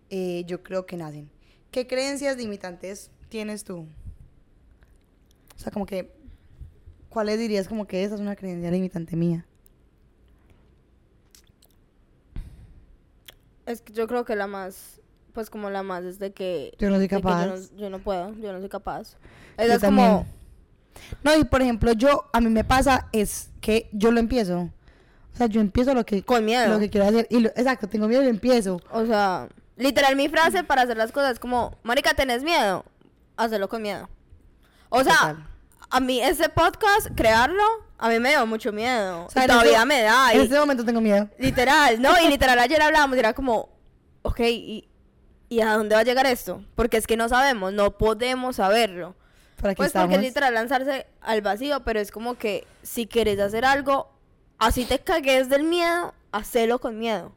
eh, 0.09 0.43
yo 0.47 0.63
creo 0.63 0.85
que 0.85 0.97
nacen. 0.97 1.29
¿Qué 1.71 1.85
creencias 1.87 2.37
limitantes 2.37 3.11
tienes 3.29 3.63
tú? 3.63 3.87
O 5.55 5.59
sea, 5.59 5.71
como 5.71 5.85
que, 5.85 6.11
¿cuáles 7.09 7.39
dirías 7.39 7.67
como 7.67 7.85
que 7.87 8.03
esa 8.03 8.15
es 8.15 8.21
una 8.21 8.35
creencia 8.35 8.71
limitante 8.71 9.15
mía? 9.15 9.45
Es 13.65 13.81
que 13.81 13.91
yo 13.93 14.07
creo 14.07 14.23
que 14.23 14.35
la 14.35 14.47
más, 14.47 15.01
pues 15.33 15.49
como 15.49 15.69
la 15.69 15.83
más 15.83 16.03
es 16.05 16.19
de 16.19 16.31
que... 16.31 16.73
Yo 16.79 16.89
no 16.89 16.95
soy 16.97 17.07
yo 17.07 17.17
capaz. 17.21 17.45
no- 17.47 17.77
Yo 17.77 17.89
no, 17.89 17.99
puedo, 17.99 18.33
yo 18.35 18.53
no 18.53 18.59
soy 18.59 18.69
capaz. 18.69 19.13
Yo 19.57 19.63
Esa 19.63 19.75
es 19.75 19.81
también. 19.81 20.07
como... 20.07 20.25
No, 21.23 21.37
y 21.37 21.43
por 21.43 21.61
ejemplo, 21.61 21.91
yo, 21.93 22.25
a 22.33 22.39
mí 22.41 22.49
me 22.49 22.63
pasa 22.63 23.07
es 23.11 23.49
que 23.61 23.89
yo 23.91 24.11
lo 24.11 24.19
empiezo. 24.19 24.71
O 25.37 25.39
sea, 25.39 25.47
yo 25.47 25.61
empiezo 25.61 25.93
lo 25.93 26.03
que, 26.03 26.23
Con 26.23 26.43
miedo. 26.45 26.67
lo 26.67 26.79
que 26.79 26.89
quiero 26.89 27.05
hacer. 27.07 27.27
Y 27.29 27.41
lo- 27.41 27.49
exacto, 27.49 27.87
tengo 27.87 28.07
miedo 28.07 28.21
y 28.23 28.25
lo 28.25 28.31
empiezo. 28.31 28.81
O 28.91 29.05
sea, 29.05 29.47
literal 29.75 30.15
mi 30.15 30.29
frase 30.29 30.63
para 30.63 30.81
hacer 30.81 30.97
las 30.97 31.11
cosas 31.11 31.33
es 31.33 31.39
como, 31.39 31.77
marica, 31.83 32.15
¿tenés 32.15 32.41
miedo? 32.43 32.83
Hazlo 33.35 33.69
con 33.69 33.83
miedo. 33.83 34.09
O 34.89 35.03
sea, 35.03 35.13
Total. 35.13 35.47
a 35.91 35.99
mí 35.99 36.19
ese 36.21 36.49
podcast, 36.49 37.09
crearlo, 37.15 37.61
a 37.99 38.09
mí 38.09 38.17
me 38.19 38.29
dio 38.29 38.45
mucho 38.47 38.71
miedo. 38.71 39.25
O 39.25 39.29
sea, 39.29 39.43
y 39.43 39.45
en 39.45 39.51
todavía 39.51 39.85
me 39.85 40.01
da. 40.01 40.31
En 40.33 40.39
y- 40.41 40.43
este 40.45 40.57
momento 40.59 40.83
tengo 40.83 41.01
miedo. 41.01 41.29
Literal, 41.37 42.01
¿no? 42.01 42.19
Y 42.19 42.27
literal 42.29 42.57
ayer 42.57 42.81
hablábamos 42.81 43.15
y 43.15 43.19
era 43.19 43.33
como, 43.33 43.69
ok, 44.23 44.39
¿y, 44.39 44.87
¿y 45.49 45.61
a 45.61 45.73
dónde 45.73 45.93
va 45.93 46.01
a 46.01 46.03
llegar 46.03 46.25
esto? 46.25 46.63
Porque 46.73 46.97
es 46.97 47.05
que 47.05 47.15
no 47.15 47.29
sabemos, 47.29 47.73
no 47.73 47.95
podemos 47.97 48.55
saberlo. 48.55 49.15
Aquí 49.63 49.75
Pues 49.75 49.87
estamos. 49.87 50.07
porque 50.07 50.15
es 50.15 50.21
literal 50.33 50.53
lanzarse 50.55 51.05
al 51.21 51.41
vacío, 51.41 51.83
pero 51.83 51.99
es 51.99 52.11
como 52.11 52.35
que 52.39 52.65
si 52.81 53.05
quieres 53.07 53.39
hacer 53.39 53.65
algo, 53.65 54.11
así 54.57 54.85
te 54.85 54.99
cagues 54.99 55.49
del 55.49 55.63
miedo, 55.63 56.13
hacelo 56.31 56.79
con 56.79 56.97
miedo. 56.99 57.33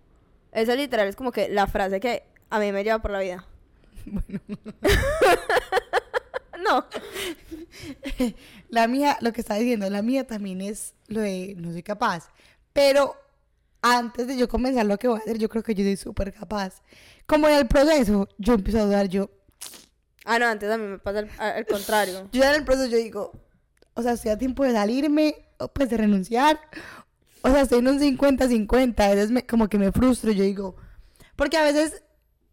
Eso 0.52 0.74
literal 0.74 1.08
es 1.08 1.16
como 1.16 1.32
que 1.32 1.48
la 1.48 1.66
frase 1.66 2.00
que 2.00 2.24
a 2.50 2.58
mí 2.58 2.72
me 2.72 2.82
lleva 2.84 2.98
por 3.00 3.10
la 3.12 3.20
vida. 3.20 3.46
no. 6.64 6.84
La 8.68 8.86
mía, 8.86 9.16
lo 9.20 9.32
que 9.32 9.40
está 9.40 9.54
diciendo, 9.56 9.88
la 9.90 10.02
mía 10.02 10.26
también 10.26 10.60
es 10.60 10.94
lo 11.08 11.20
de 11.20 11.54
no 11.56 11.72
soy 11.72 11.82
capaz. 11.82 12.28
Pero 12.72 13.16
antes 13.82 14.26
de 14.28 14.36
yo 14.36 14.48
comenzar 14.48 14.86
lo 14.86 14.96
que 14.98 15.08
voy 15.08 15.18
a 15.18 15.22
hacer, 15.22 15.38
yo 15.38 15.48
creo 15.48 15.62
que 15.64 15.74
yo 15.74 15.82
soy 15.84 15.96
súper 15.96 16.32
capaz. 16.32 16.80
Como 17.26 17.48
en 17.48 17.54
el 17.56 17.66
proceso, 17.66 18.28
yo 18.38 18.54
empiezo 18.54 18.78
a 18.80 18.84
dudar, 18.84 19.08
yo, 19.08 19.30
Ah, 20.24 20.38
no, 20.38 20.46
antes 20.46 20.70
a 20.70 20.76
mí 20.76 20.86
me 20.86 20.98
pasa 20.98 21.20
el- 21.20 21.30
al 21.38 21.66
contrario. 21.66 22.28
yo 22.30 22.44
en 22.44 22.54
el 22.54 22.64
proceso 22.64 22.86
yo 22.88 22.98
digo, 22.98 23.32
o 23.94 24.02
sea, 24.02 24.12
estoy 24.12 24.30
a 24.30 24.38
tiempo 24.38 24.62
de 24.64 24.72
salirme, 24.72 25.34
o 25.58 25.66
pues 25.68 25.88
de 25.90 25.96
renunciar. 25.96 26.60
O 27.42 27.50
sea, 27.50 27.62
estoy 27.62 27.78
en 27.80 27.88
un 27.88 27.98
50-50, 28.00 29.00
a 29.04 29.08
veces 29.14 29.30
me- 29.30 29.46
como 29.46 29.68
que 29.68 29.78
me 29.78 29.92
frustro, 29.92 30.30
yo 30.32 30.44
digo, 30.44 30.76
porque 31.36 31.56
a 31.56 31.62
veces, 31.62 32.02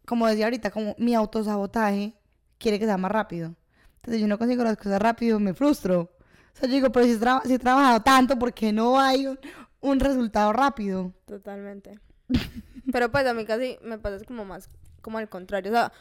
como 0.06 0.28
decía 0.28 0.46
ahorita, 0.46 0.72
como 0.72 0.96
mi 0.98 1.14
autosabotaje 1.16 2.14
quiere 2.58 2.80
que 2.80 2.86
sea 2.86 2.98
más 2.98 3.12
rápido. 3.12 3.54
Entonces 3.98 4.22
yo 4.22 4.28
no 4.28 4.38
consigo 4.38 4.64
las 4.64 4.78
cosas 4.78 5.02
rápido, 5.02 5.40
me 5.40 5.54
frustro. 5.54 6.02
O 6.02 6.60
sea, 6.60 6.70
yo 6.70 6.76
digo, 6.76 6.92
pero 6.92 7.06
si, 7.06 7.18
traba- 7.18 7.42
si 7.46 7.54
he 7.56 7.60
trabajado 7.60 8.02
tanto, 8.02 8.40
¿por 8.40 8.54
qué 8.54 8.72
no 8.72 9.00
hay 9.00 9.28
un, 9.28 9.38
un 9.82 10.00
resultado 10.00 10.54
rápido? 10.54 11.14
Totalmente. 11.26 12.00
Pero 12.92 13.12
pues 13.12 13.26
a 13.28 13.34
mí 13.34 13.44
casi 13.46 13.78
me 13.84 13.98
pasa 13.98 14.24
como 14.26 14.46
más, 14.46 14.70
como 15.02 15.18
al 15.18 15.28
contrario. 15.28 15.72
O 15.72 15.76
sea, 15.76 15.92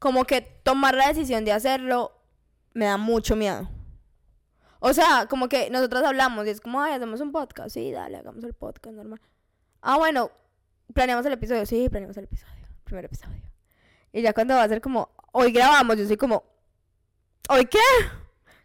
como 0.00 0.24
que 0.24 0.40
tomar 0.40 0.94
la 0.96 1.06
decisión 1.08 1.44
de 1.44 1.52
hacerlo 1.52 2.12
me 2.74 2.86
da 2.86 2.96
mucho 2.96 3.36
miedo. 3.36 3.68
O 4.84 4.92
sea, 4.92 5.26
como 5.30 5.48
que 5.48 5.70
nosotros 5.70 6.02
hablamos 6.02 6.44
y 6.44 6.50
es 6.50 6.60
como, 6.60 6.82
ay, 6.82 6.94
hacemos 6.94 7.20
un 7.20 7.30
podcast. 7.30 7.72
Sí, 7.72 7.92
dale, 7.92 8.16
hagamos 8.16 8.42
el 8.42 8.52
podcast 8.52 8.96
normal. 8.96 9.20
Ah, 9.80 9.96
bueno, 9.96 10.32
planeamos 10.92 11.24
el 11.24 11.34
episodio. 11.34 11.64
Sí, 11.66 11.88
planeamos 11.88 12.16
el 12.16 12.24
episodio. 12.24 12.66
Primer 12.82 13.04
episodio. 13.04 13.40
Y 14.12 14.22
ya 14.22 14.32
cuando 14.32 14.54
va 14.56 14.64
a 14.64 14.68
ser 14.68 14.80
como, 14.80 15.10
hoy 15.30 15.52
grabamos, 15.52 15.96
yo 15.98 16.04
soy 16.04 16.16
como, 16.16 16.42
¿hoy 17.48 17.66
qué? 17.66 17.78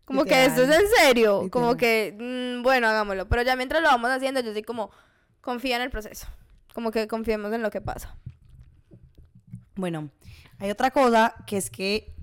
Como 0.06 0.26
que 0.26 0.46
esto 0.46 0.64
es 0.64 0.70
en 0.72 0.88
serio. 0.88 1.50
Como 1.52 1.78
que, 1.78 2.16
mm, 2.18 2.64
bueno, 2.64 2.88
hagámoslo. 2.88 3.30
Pero 3.30 3.44
ya 3.44 3.56
mientras 3.56 3.84
lo 3.84 3.90
vamos 3.90 4.10
haciendo, 4.10 4.40
yo 4.40 4.54
soy 4.54 4.64
como, 4.64 4.90
confía 5.40 5.76
en 5.76 5.84
el 5.84 5.92
proceso. 5.92 6.26
Como 6.74 6.90
que 6.90 7.08
confiemos 7.08 7.54
en 7.54 7.62
lo 7.62 7.70
que 7.70 7.82
pasa. 7.82 8.18
Bueno, 9.76 10.10
hay 10.58 10.72
otra 10.72 10.90
cosa 10.90 11.36
que 11.46 11.58
es 11.58 11.70
que 11.70 12.16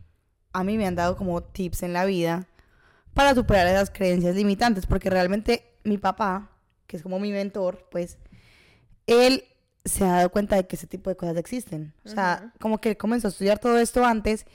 a 0.52 0.64
mí 0.64 0.76
me 0.78 0.84
han 0.88 0.96
dado 0.96 1.16
como 1.16 1.44
tips 1.44 1.84
en 1.84 1.92
la 1.92 2.04
vida 2.06 2.48
para 3.14 3.34
superar 3.34 3.66
esas 3.66 3.90
creencias 3.90 4.34
limitantes, 4.34 4.86
porque 4.86 5.08
realmente 5.08 5.78
mi 5.84 5.98
papá, 5.98 6.50
que 6.86 6.96
es 6.96 7.02
como 7.02 7.18
mi 7.18 7.30
mentor, 7.32 7.88
pues 7.90 8.18
él 9.06 9.44
se 9.84 10.04
ha 10.04 10.12
dado 10.12 10.30
cuenta 10.30 10.56
de 10.56 10.66
que 10.66 10.76
ese 10.76 10.86
tipo 10.86 11.10
de 11.10 11.16
cosas 11.16 11.36
existen. 11.36 11.94
O 12.04 12.08
sea, 12.08 12.52
como 12.60 12.80
que 12.80 12.90
él 12.90 12.96
comenzó 12.96 13.28
a 13.28 13.30
estudiar 13.30 13.58
todo 13.58 13.78
esto 13.78 14.04
antes 14.04 14.46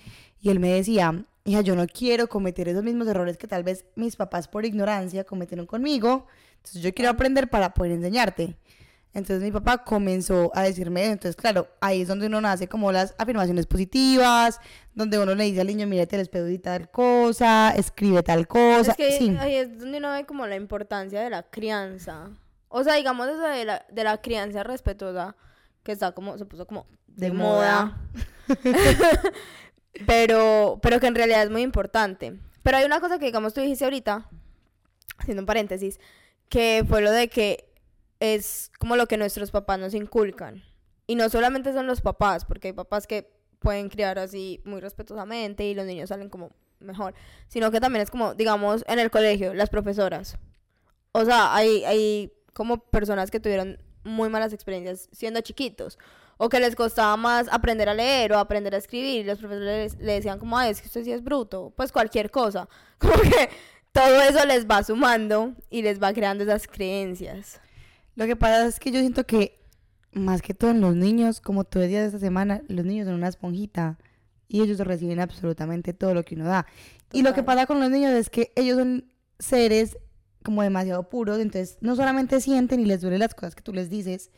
y 0.42 0.50
él 0.50 0.60
me 0.60 0.74
decía, 0.74 1.26
hija, 1.46 1.62
yo 1.62 1.76
no 1.76 1.86
quiero 1.88 2.28
cometer 2.28 2.68
esos 2.68 2.84
mismos 2.84 3.08
errores 3.08 3.38
que 3.38 3.48
tal 3.48 3.64
vez 3.64 3.86
mis 3.96 4.16
papás 4.16 4.48
por 4.48 4.66
ignorancia 4.66 5.24
cometieron 5.24 5.66
conmigo, 5.66 6.28
entonces 6.58 6.82
yo 6.82 6.94
quiero 6.94 7.12
aprender 7.12 7.50
para 7.50 7.74
poder 7.74 7.94
enseñarte. 7.94 8.58
Entonces 9.14 9.44
mi 9.44 9.52
papá 9.52 9.80
comenzó 9.80 10.52
a 10.54 10.64
decirme 10.64 11.04
eso. 11.04 11.14
Entonces, 11.14 11.36
claro, 11.36 11.68
ahí 11.82 12.02
es 12.02 12.08
donde 12.08 12.28
uno 12.28 12.42
nace 12.42 12.68
como 12.68 12.92
las 12.92 13.16
afirmaciones 13.18 13.66
positivas, 13.66 14.60
donde 14.94 15.18
uno 15.18 15.34
le 15.34 15.46
dice 15.46 15.62
al 15.62 15.68
niño, 15.68 15.88
mírate 15.88 16.16
el 16.16 16.22
espejo 16.22 16.48
y 16.48 16.60
tal 16.60 16.92
cosa, 16.92 17.72
escribe 17.76 18.22
tal 18.22 18.48
cosa. 18.48 18.92
es 18.92 18.98
que 18.98 19.18
sí, 19.18 19.36
ahí 19.40 19.56
es 19.56 19.80
donde 19.80 19.98
uno 19.98 20.12
ve 20.12 20.26
como 20.26 20.46
la 20.46 20.56
importancia 20.56 21.22
de 21.22 21.30
la 21.30 21.44
crianza. 21.44 22.30
O 22.68 22.84
sea, 22.84 22.96
digamos 22.96 23.28
eso 23.28 23.42
de 23.42 23.66
la, 23.66 23.86
de 23.90 24.04
la 24.04 24.22
crianza 24.22 24.64
respetuosa, 24.64 25.36
que 25.84 25.92
está 25.92 26.12
como, 26.12 26.38
se 26.38 26.46
puso 26.46 26.68
como 26.68 26.86
de, 27.08 27.28
De 27.28 27.34
moda. 27.34 27.98
pero, 30.06 30.80
pero 30.84 31.00
que 31.00 31.08
en 31.08 31.16
realidad 31.16 31.44
es 31.44 31.50
muy 31.50 31.64
importante. 31.64 32.40
Pero 32.62 32.78
hay 32.78 32.86
una 32.86 33.00
cosa 33.00 33.18
que, 33.18 33.26
digamos, 33.26 33.56
tú 33.56 33.62
dijiste 33.62 33.86
ahorita, 33.86 34.30
haciendo 35.18 35.42
un 35.42 35.48
paréntesis, 35.48 36.00
que 36.48 36.86
fue 36.88 37.02
lo 37.02 37.12
de 37.12 37.28
que 37.28 37.69
es 38.20 38.72
como 38.80 38.96
lo 38.96 39.08
que 39.08 39.18
nuestros 39.18 39.52
papás 39.52 39.80
nos 39.80 39.94
inculcan. 39.94 40.64
Y 41.08 41.16
no 41.16 41.30
solamente 41.30 41.74
son 41.74 41.88
los 41.88 42.02
papás, 42.02 42.46
porque 42.46 42.70
hay 42.70 42.74
papás 42.74 43.08
que 43.08 43.32
pueden 43.60 43.90
criar 43.90 44.20
así 44.20 44.62
muy 44.64 44.80
respetuosamente 44.80 45.66
y 45.66 45.74
los 45.74 45.86
niños 45.86 46.10
salen 46.10 46.30
como 46.30 46.52
mejor, 46.80 47.14
sino 47.48 47.72
que 47.72 47.82
también 47.82 48.04
es 48.04 48.10
como, 48.10 48.36
digamos, 48.36 48.86
en 48.88 49.00
el 49.00 49.12
colegio, 49.12 49.54
las 49.54 49.70
profesoras. 49.70 50.38
O 51.12 51.26
sea, 51.26 51.56
hay, 51.56 51.84
hay 51.84 52.32
como 52.54 52.78
personas 52.78 53.32
que 53.32 53.40
tuvieron 53.40 53.80
muy 54.04 54.30
malas 54.30 54.54
experiencias 54.54 55.10
siendo 55.12 55.42
chiquitos. 55.42 55.98
O 56.38 56.48
que 56.48 56.60
les 56.62 56.76
costaba 56.76 57.18
más 57.18 57.50
aprender 57.52 57.90
a 57.90 57.94
leer 57.94 58.32
o 58.32 58.38
aprender 58.38 58.74
a 58.74 58.78
escribir. 58.78 59.22
Y 59.22 59.24
los 59.26 59.40
profesores 59.40 59.98
le 59.98 60.14
decían 60.14 60.40
como, 60.40 60.58
ay, 60.58 60.72
es 60.72 60.80
que 60.80 60.88
usted 60.88 61.04
sí 61.04 61.12
es 61.12 61.22
bruto. 61.22 61.74
Pues 61.76 61.92
cualquier 61.92 62.32
cosa. 62.32 62.70
Como 62.98 63.14
que 63.16 63.50
todo 63.92 64.22
eso 64.22 64.46
les 64.46 64.66
va 64.66 64.82
sumando 64.84 65.54
y 65.70 65.82
les 65.82 66.02
va 66.02 66.14
creando 66.14 66.46
esas 66.46 66.66
creencias. 66.66 67.60
Lo 68.16 68.26
que 68.26 68.36
pasa 68.36 68.66
es 68.66 68.80
que 68.80 68.92
yo 68.92 69.00
siento 69.00 69.26
que, 69.26 69.60
más 70.12 70.42
que 70.42 70.54
todo 70.54 70.72
en 70.72 70.82
los 70.82 70.96
niños, 70.96 71.42
como 71.42 71.64
tú 71.64 71.80
decías 71.80 72.08
esta 72.08 72.20
semana, 72.20 72.62
los 72.68 72.86
niños 72.86 73.06
son 73.06 73.16
una 73.16 73.28
esponjita 73.28 73.98
y 74.48 74.62
ellos 74.62 74.80
reciben 74.80 75.20
absolutamente 75.20 75.94
todo 75.94 76.14
lo 76.14 76.24
que 76.24 76.36
uno 76.36 76.46
da. 76.46 76.66
Y 77.12 77.22
lo 77.22 77.34
que 77.34 77.44
pasa 77.44 77.66
con 77.66 77.80
los 77.80 77.90
niños 77.90 78.12
es 78.12 78.30
que 78.30 78.52
ellos 78.56 78.78
son 78.78 79.06
seres 79.38 79.98
como 80.44 80.64
demasiado 80.64 81.10
puros, 81.10 81.40
entonces 81.40 81.78
no 81.82 81.96
solamente 81.96 82.42
sienten 82.42 82.80
y 82.80 82.86
les 82.86 83.02
duelen 83.02 83.20
las 83.20 83.36
cosas 83.36 83.56
que 83.56 83.62
tú 83.62 83.74
les 83.74 83.90
dices, 83.90 84.32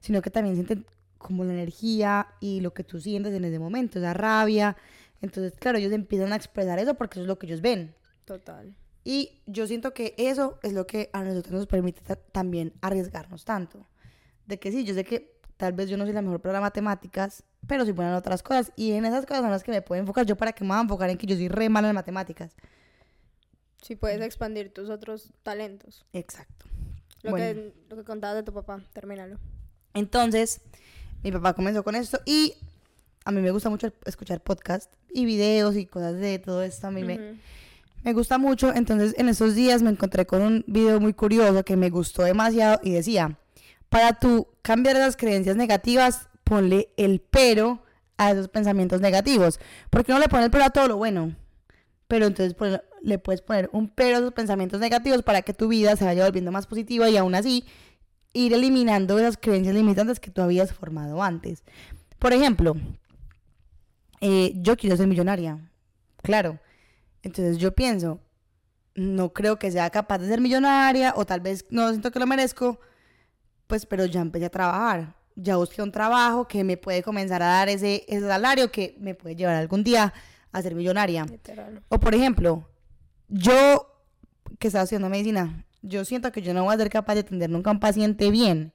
sino 0.00 0.22
que 0.22 0.30
también 0.30 0.54
sienten 0.54 0.86
como 1.18 1.44
la 1.44 1.52
energía 1.52 2.28
y 2.40 2.60
lo 2.60 2.72
que 2.72 2.84
tú 2.84 3.00
sientes 3.00 3.34
en 3.34 3.44
ese 3.44 3.58
momento, 3.58 3.98
esa 3.98 4.14
rabia. 4.14 4.76
Entonces, 5.20 5.54
claro, 5.58 5.78
ellos 5.78 5.92
empiezan 5.92 6.32
a 6.32 6.36
expresar 6.36 6.78
eso 6.78 6.94
porque 6.94 7.18
eso 7.18 7.22
es 7.22 7.28
lo 7.28 7.38
que 7.38 7.46
ellos 7.46 7.60
ven. 7.60 7.94
Total. 8.24 8.74
Y 9.08 9.40
yo 9.46 9.68
siento 9.68 9.94
que 9.94 10.14
eso 10.18 10.58
es 10.64 10.72
lo 10.72 10.84
que 10.84 11.10
a 11.12 11.22
nosotros 11.22 11.52
nos 11.52 11.66
permite 11.68 12.00
ta- 12.00 12.16
también 12.16 12.72
arriesgarnos 12.80 13.44
tanto. 13.44 13.86
De 14.46 14.58
que 14.58 14.72
sí, 14.72 14.82
yo 14.82 14.94
sé 14.94 15.04
que 15.04 15.38
tal 15.56 15.74
vez 15.74 15.88
yo 15.88 15.96
no 15.96 16.04
soy 16.04 16.12
la 16.12 16.22
mejor 16.22 16.40
para 16.40 16.54
las 16.54 16.62
matemáticas, 16.62 17.44
pero 17.68 17.84
soy 17.84 17.92
buena 17.92 18.10
en 18.10 18.16
otras 18.16 18.42
cosas. 18.42 18.72
Y 18.74 18.90
en 18.92 19.04
esas 19.04 19.24
cosas 19.24 19.42
son 19.42 19.52
las 19.52 19.62
que 19.62 19.70
me 19.70 19.80
puedo 19.80 20.00
enfocar. 20.00 20.26
Yo 20.26 20.34
para 20.36 20.52
qué 20.52 20.64
me 20.64 20.70
voy 20.70 20.78
a 20.78 20.80
enfocar 20.80 21.08
en 21.08 21.18
que 21.18 21.26
yo 21.28 21.36
soy 21.36 21.46
re 21.46 21.68
mala 21.68 21.88
en 21.88 21.94
matemáticas. 21.94 22.56
Si 23.82 23.94
puedes 23.94 24.20
expandir 24.22 24.72
tus 24.74 24.90
otros 24.90 25.32
talentos. 25.44 26.04
Exacto. 26.12 26.66
Lo, 27.22 27.30
Bueno. 27.30 27.44
que, 27.46 27.74
lo 27.90 27.96
que 27.96 28.02
contabas 28.04 28.36
de 28.36 28.42
tu 28.42 28.52
papá, 28.52 28.82
termínalo. 28.92 29.38
Entonces, 29.94 30.60
mi 31.22 31.30
papá 31.30 31.54
comenzó 31.54 31.84
con 31.84 31.94
esto 31.94 32.20
y 32.24 32.54
a 33.24 33.30
mí 33.30 33.40
me 33.40 33.52
gusta 33.52 33.70
mucho 33.70 33.92
escuchar 34.04 34.40
podcast 34.42 34.92
y 35.10 35.24
videos 35.26 35.76
y 35.76 35.86
cosas 35.86 36.16
de 36.18 36.40
todo 36.40 36.64
esto. 36.64 36.88
A 36.88 36.90
mí. 36.90 37.04
Me 37.04 37.36
gusta 38.12 38.38
mucho, 38.38 38.72
entonces 38.74 39.14
en 39.18 39.28
esos 39.28 39.54
días 39.54 39.82
me 39.82 39.90
encontré 39.90 40.26
con 40.26 40.42
un 40.42 40.64
video 40.66 41.00
muy 41.00 41.12
curioso 41.12 41.64
que 41.64 41.76
me 41.76 41.90
gustó 41.90 42.22
demasiado 42.22 42.78
y 42.82 42.92
decía, 42.92 43.38
para 43.88 44.12
tú 44.14 44.48
cambiar 44.62 44.96
esas 44.96 45.16
creencias 45.16 45.56
negativas, 45.56 46.28
ponle 46.44 46.90
el 46.96 47.20
pero 47.20 47.82
a 48.16 48.30
esos 48.30 48.48
pensamientos 48.48 49.00
negativos, 49.00 49.58
porque 49.90 50.12
no 50.12 50.18
le 50.18 50.28
pone 50.28 50.44
el 50.44 50.50
pero 50.50 50.64
a 50.64 50.70
todo 50.70 50.88
lo 50.88 50.96
bueno, 50.96 51.34
pero 52.08 52.26
entonces 52.26 52.54
le 53.02 53.18
puedes 53.18 53.42
poner 53.42 53.68
un 53.72 53.88
pero 53.88 54.16
a 54.16 54.18
esos 54.20 54.32
pensamientos 54.32 54.80
negativos 54.80 55.22
para 55.22 55.42
que 55.42 55.54
tu 55.54 55.68
vida 55.68 55.96
se 55.96 56.04
vaya 56.04 56.24
volviendo 56.24 56.52
más 56.52 56.66
positiva 56.66 57.10
y 57.10 57.16
aún 57.16 57.34
así 57.34 57.64
ir 58.32 58.52
eliminando 58.52 59.18
esas 59.18 59.36
creencias 59.36 59.74
limitantes 59.74 60.20
que 60.20 60.30
tú 60.30 60.42
habías 60.42 60.72
formado 60.72 61.22
antes. 61.22 61.64
Por 62.18 62.32
ejemplo, 62.32 62.76
eh, 64.20 64.52
yo 64.56 64.76
quiero 64.76 64.96
ser 64.96 65.06
millonaria, 65.06 65.58
claro. 66.22 66.58
Entonces 67.22 67.58
yo 67.58 67.74
pienso, 67.74 68.20
no 68.94 69.32
creo 69.32 69.58
que 69.58 69.70
sea 69.70 69.90
capaz 69.90 70.18
de 70.18 70.28
ser 70.28 70.40
millonaria 70.40 71.12
o 71.16 71.24
tal 71.26 71.40
vez 71.40 71.64
no 71.70 71.88
siento 71.90 72.10
que 72.10 72.18
lo 72.18 72.26
merezco, 72.26 72.80
pues 73.66 73.86
pero 73.86 74.06
ya 74.06 74.20
empecé 74.20 74.46
a 74.46 74.50
trabajar. 74.50 75.16
Ya 75.34 75.56
busqué 75.56 75.82
un 75.82 75.92
trabajo 75.92 76.48
que 76.48 76.64
me 76.64 76.76
puede 76.76 77.02
comenzar 77.02 77.42
a 77.42 77.46
dar 77.46 77.68
ese, 77.68 78.04
ese 78.08 78.26
salario 78.26 78.70
que 78.70 78.96
me 78.98 79.14
puede 79.14 79.36
llevar 79.36 79.56
algún 79.56 79.84
día 79.84 80.14
a 80.50 80.62
ser 80.62 80.74
millonaria. 80.74 81.24
Literal. 81.24 81.82
O 81.88 82.00
por 82.00 82.14
ejemplo, 82.14 82.68
yo 83.28 83.92
que 84.58 84.68
estaba 84.68 84.84
estudiando 84.84 85.10
medicina, 85.10 85.66
yo 85.82 86.04
siento 86.04 86.32
que 86.32 86.42
yo 86.42 86.54
no 86.54 86.64
voy 86.64 86.74
a 86.74 86.78
ser 86.78 86.90
capaz 86.90 87.14
de 87.14 87.20
atender 87.20 87.50
nunca 87.50 87.70
a 87.70 87.74
un 87.74 87.80
paciente 87.80 88.30
bien, 88.30 88.72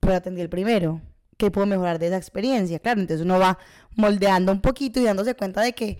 pero 0.00 0.14
atendí 0.14 0.40
el 0.40 0.48
primero. 0.50 1.00
¿Qué 1.36 1.50
puedo 1.50 1.66
mejorar 1.66 1.98
de 1.98 2.06
esa 2.08 2.16
experiencia? 2.16 2.78
Claro, 2.78 3.00
entonces 3.00 3.24
uno 3.24 3.38
va 3.38 3.58
moldeando 3.96 4.52
un 4.52 4.60
poquito 4.60 5.00
y 5.00 5.04
dándose 5.04 5.34
cuenta 5.34 5.62
de 5.62 5.72
que 5.72 5.98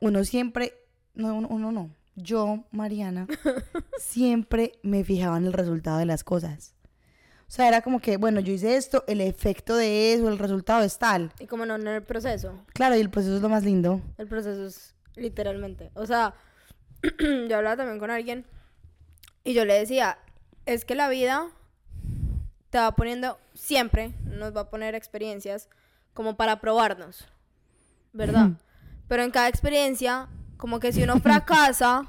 uno 0.00 0.24
siempre, 0.24 0.72
no, 1.20 1.48
uno, 1.48 1.72
no, 1.72 1.90
yo, 2.16 2.64
Mariana, 2.70 3.26
siempre 3.98 4.72
me 4.82 5.04
fijaba 5.04 5.36
en 5.36 5.46
el 5.46 5.52
resultado 5.52 5.98
de 5.98 6.06
las 6.06 6.24
cosas. 6.24 6.74
O 7.50 7.52
sea, 7.52 7.66
era 7.66 7.82
como 7.82 8.00
que, 8.00 8.16
bueno, 8.16 8.40
yo 8.40 8.52
hice 8.52 8.76
esto, 8.76 9.02
el 9.08 9.20
efecto 9.20 9.74
de 9.74 10.14
eso, 10.14 10.28
el 10.28 10.38
resultado 10.38 10.84
es 10.84 10.98
tal. 10.98 11.32
Y 11.40 11.46
como 11.46 11.66
no 11.66 11.74
en 11.74 11.88
el 11.88 12.02
proceso. 12.02 12.64
Claro, 12.74 12.96
y 12.96 13.00
el 13.00 13.10
proceso 13.10 13.36
es 13.36 13.42
lo 13.42 13.48
más 13.48 13.64
lindo. 13.64 14.00
El 14.18 14.28
proceso 14.28 14.66
es 14.66 14.94
literalmente. 15.16 15.90
O 15.94 16.06
sea, 16.06 16.34
yo 17.48 17.56
hablaba 17.56 17.76
también 17.76 17.98
con 17.98 18.10
alguien 18.10 18.46
y 19.42 19.54
yo 19.54 19.64
le 19.64 19.74
decía, 19.74 20.18
es 20.66 20.84
que 20.84 20.94
la 20.94 21.08
vida 21.08 21.48
te 22.70 22.78
va 22.78 22.92
poniendo, 22.92 23.38
siempre 23.54 24.12
nos 24.24 24.54
va 24.56 24.62
a 24.62 24.70
poner 24.70 24.94
experiencias 24.94 25.68
como 26.14 26.36
para 26.36 26.60
probarnos, 26.60 27.26
¿verdad? 28.12 28.50
Pero 29.08 29.24
en 29.24 29.32
cada 29.32 29.48
experiencia, 29.48 30.28
como 30.60 30.78
que 30.78 30.92
si 30.92 31.02
uno 31.02 31.18
fracasa, 31.20 32.06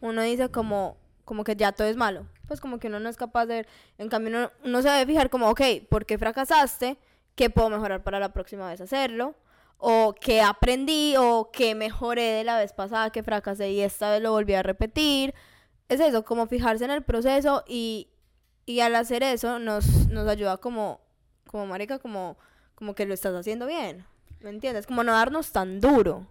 uno 0.00 0.20
dice 0.20 0.50
como, 0.50 0.98
como 1.24 1.44
que 1.44 1.56
ya 1.56 1.72
todo 1.72 1.88
es 1.88 1.96
malo. 1.96 2.26
Pues 2.46 2.60
como 2.60 2.78
que 2.78 2.88
uno 2.88 3.00
no 3.00 3.08
es 3.08 3.16
capaz 3.16 3.46
de 3.46 3.54
ver. 3.54 3.68
En 3.98 4.08
cambio, 4.08 4.30
uno, 4.36 4.50
uno 4.64 4.82
se 4.82 4.90
debe 4.90 5.10
fijar 5.10 5.30
como, 5.30 5.48
ok, 5.48 5.62
¿por 5.88 6.04
qué 6.04 6.18
fracasaste? 6.18 6.98
¿Qué 7.34 7.50
puedo 7.50 7.70
mejorar 7.70 8.04
para 8.04 8.20
la 8.20 8.32
próxima 8.32 8.68
vez 8.68 8.80
hacerlo? 8.82 9.34
O 9.78 10.14
qué 10.20 10.42
aprendí 10.42 11.14
o 11.18 11.50
qué 11.52 11.74
mejoré 11.74 12.32
de 12.32 12.44
la 12.44 12.58
vez 12.58 12.72
pasada 12.72 13.10
que 13.10 13.22
fracasé 13.22 13.70
y 13.70 13.80
esta 13.80 14.10
vez 14.10 14.22
lo 14.22 14.30
volví 14.30 14.54
a 14.54 14.62
repetir. 14.62 15.34
Es 15.88 16.00
eso, 16.00 16.24
como 16.24 16.46
fijarse 16.46 16.84
en 16.84 16.90
el 16.90 17.02
proceso 17.02 17.64
y, 17.66 18.08
y 18.66 18.80
al 18.80 18.94
hacer 18.94 19.22
eso 19.22 19.58
nos, 19.58 20.08
nos 20.08 20.28
ayuda 20.28 20.58
como, 20.58 21.00
como 21.46 21.66
marica, 21.66 21.98
como, 21.98 22.36
como 22.74 22.94
que 22.94 23.06
lo 23.06 23.14
estás 23.14 23.34
haciendo 23.34 23.66
bien. 23.66 24.04
¿Me 24.40 24.50
entiendes? 24.50 24.86
Como 24.86 25.02
no 25.02 25.12
darnos 25.12 25.50
tan 25.50 25.80
duro. 25.80 26.26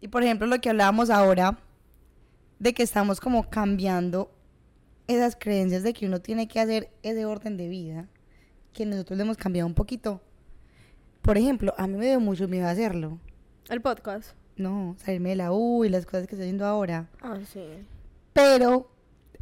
Y 0.00 0.08
por 0.08 0.22
ejemplo, 0.22 0.46
lo 0.46 0.60
que 0.60 0.70
hablábamos 0.70 1.10
ahora, 1.10 1.58
de 2.58 2.74
que 2.74 2.82
estamos 2.82 3.20
como 3.20 3.48
cambiando 3.50 4.30
esas 5.06 5.36
creencias 5.36 5.82
de 5.82 5.92
que 5.92 6.06
uno 6.06 6.20
tiene 6.20 6.48
que 6.48 6.60
hacer 6.60 6.90
ese 7.02 7.24
orden 7.24 7.56
de 7.56 7.68
vida, 7.68 8.08
que 8.72 8.86
nosotros 8.86 9.16
le 9.16 9.24
hemos 9.24 9.36
cambiado 9.36 9.66
un 9.66 9.74
poquito. 9.74 10.20
Por 11.22 11.38
ejemplo, 11.38 11.74
a 11.76 11.86
mí 11.86 11.96
me 11.96 12.06
dio 12.06 12.20
mucho 12.20 12.46
miedo 12.46 12.68
hacerlo. 12.68 13.18
El 13.68 13.80
podcast. 13.80 14.32
No, 14.56 14.96
salirme 14.98 15.30
de 15.30 15.36
la 15.36 15.52
U 15.52 15.84
y 15.84 15.88
las 15.88 16.04
cosas 16.04 16.26
que 16.26 16.34
estoy 16.34 16.46
haciendo 16.46 16.66
ahora. 16.66 17.08
Ah, 17.22 17.38
sí. 17.44 17.64
Pero 18.32 18.90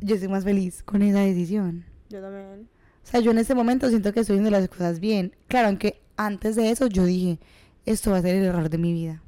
yo 0.00 0.14
estoy 0.14 0.28
más 0.28 0.44
feliz 0.44 0.82
con 0.82 1.02
esa 1.02 1.20
decisión. 1.20 1.84
Yo 2.08 2.20
también. 2.20 2.68
O 3.02 3.08
sea, 3.08 3.20
yo 3.20 3.30
en 3.30 3.38
este 3.38 3.54
momento 3.54 3.88
siento 3.88 4.12
que 4.12 4.20
estoy 4.20 4.36
haciendo 4.36 4.50
las 4.50 4.68
cosas 4.68 5.00
bien. 5.00 5.34
Claro, 5.48 5.68
aunque 5.68 6.00
antes 6.16 6.56
de 6.56 6.70
eso 6.70 6.86
yo 6.86 7.04
dije, 7.04 7.38
esto 7.86 8.10
va 8.10 8.18
a 8.18 8.22
ser 8.22 8.36
el 8.36 8.44
error 8.44 8.68
de 8.68 8.78
mi 8.78 8.92
vida. 8.92 9.22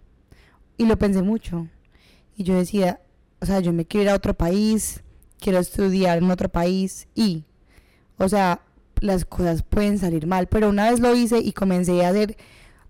Y 0.78 0.87
lo 0.87 0.97
pensé 0.97 1.23
mucho. 1.23 1.68
Y 2.37 2.44
yo 2.44 2.56
decía, 2.56 3.00
o 3.40 3.47
sea, 3.47 3.61
yo 3.61 3.73
me 3.73 3.85
quiero 3.85 4.04
ir 4.04 4.11
a 4.11 4.14
otro 4.14 4.32
país, 4.32 5.02
quiero 5.40 5.58
estudiar 5.58 6.18
en 6.18 6.30
otro 6.30 6.49
país 6.49 7.08
y, 7.14 7.44
o 8.16 8.28
sea, 8.28 8.62
las 9.00 9.25
cosas 9.25 9.62
pueden 9.62 9.99
salir 9.99 10.26
mal. 10.26 10.47
Pero 10.47 10.68
una 10.68 10.90
vez 10.90 11.00
lo 11.00 11.14
hice 11.14 11.38
y 11.38 11.52
comencé 11.52 12.04
a 12.04 12.11
hacer, 12.11 12.37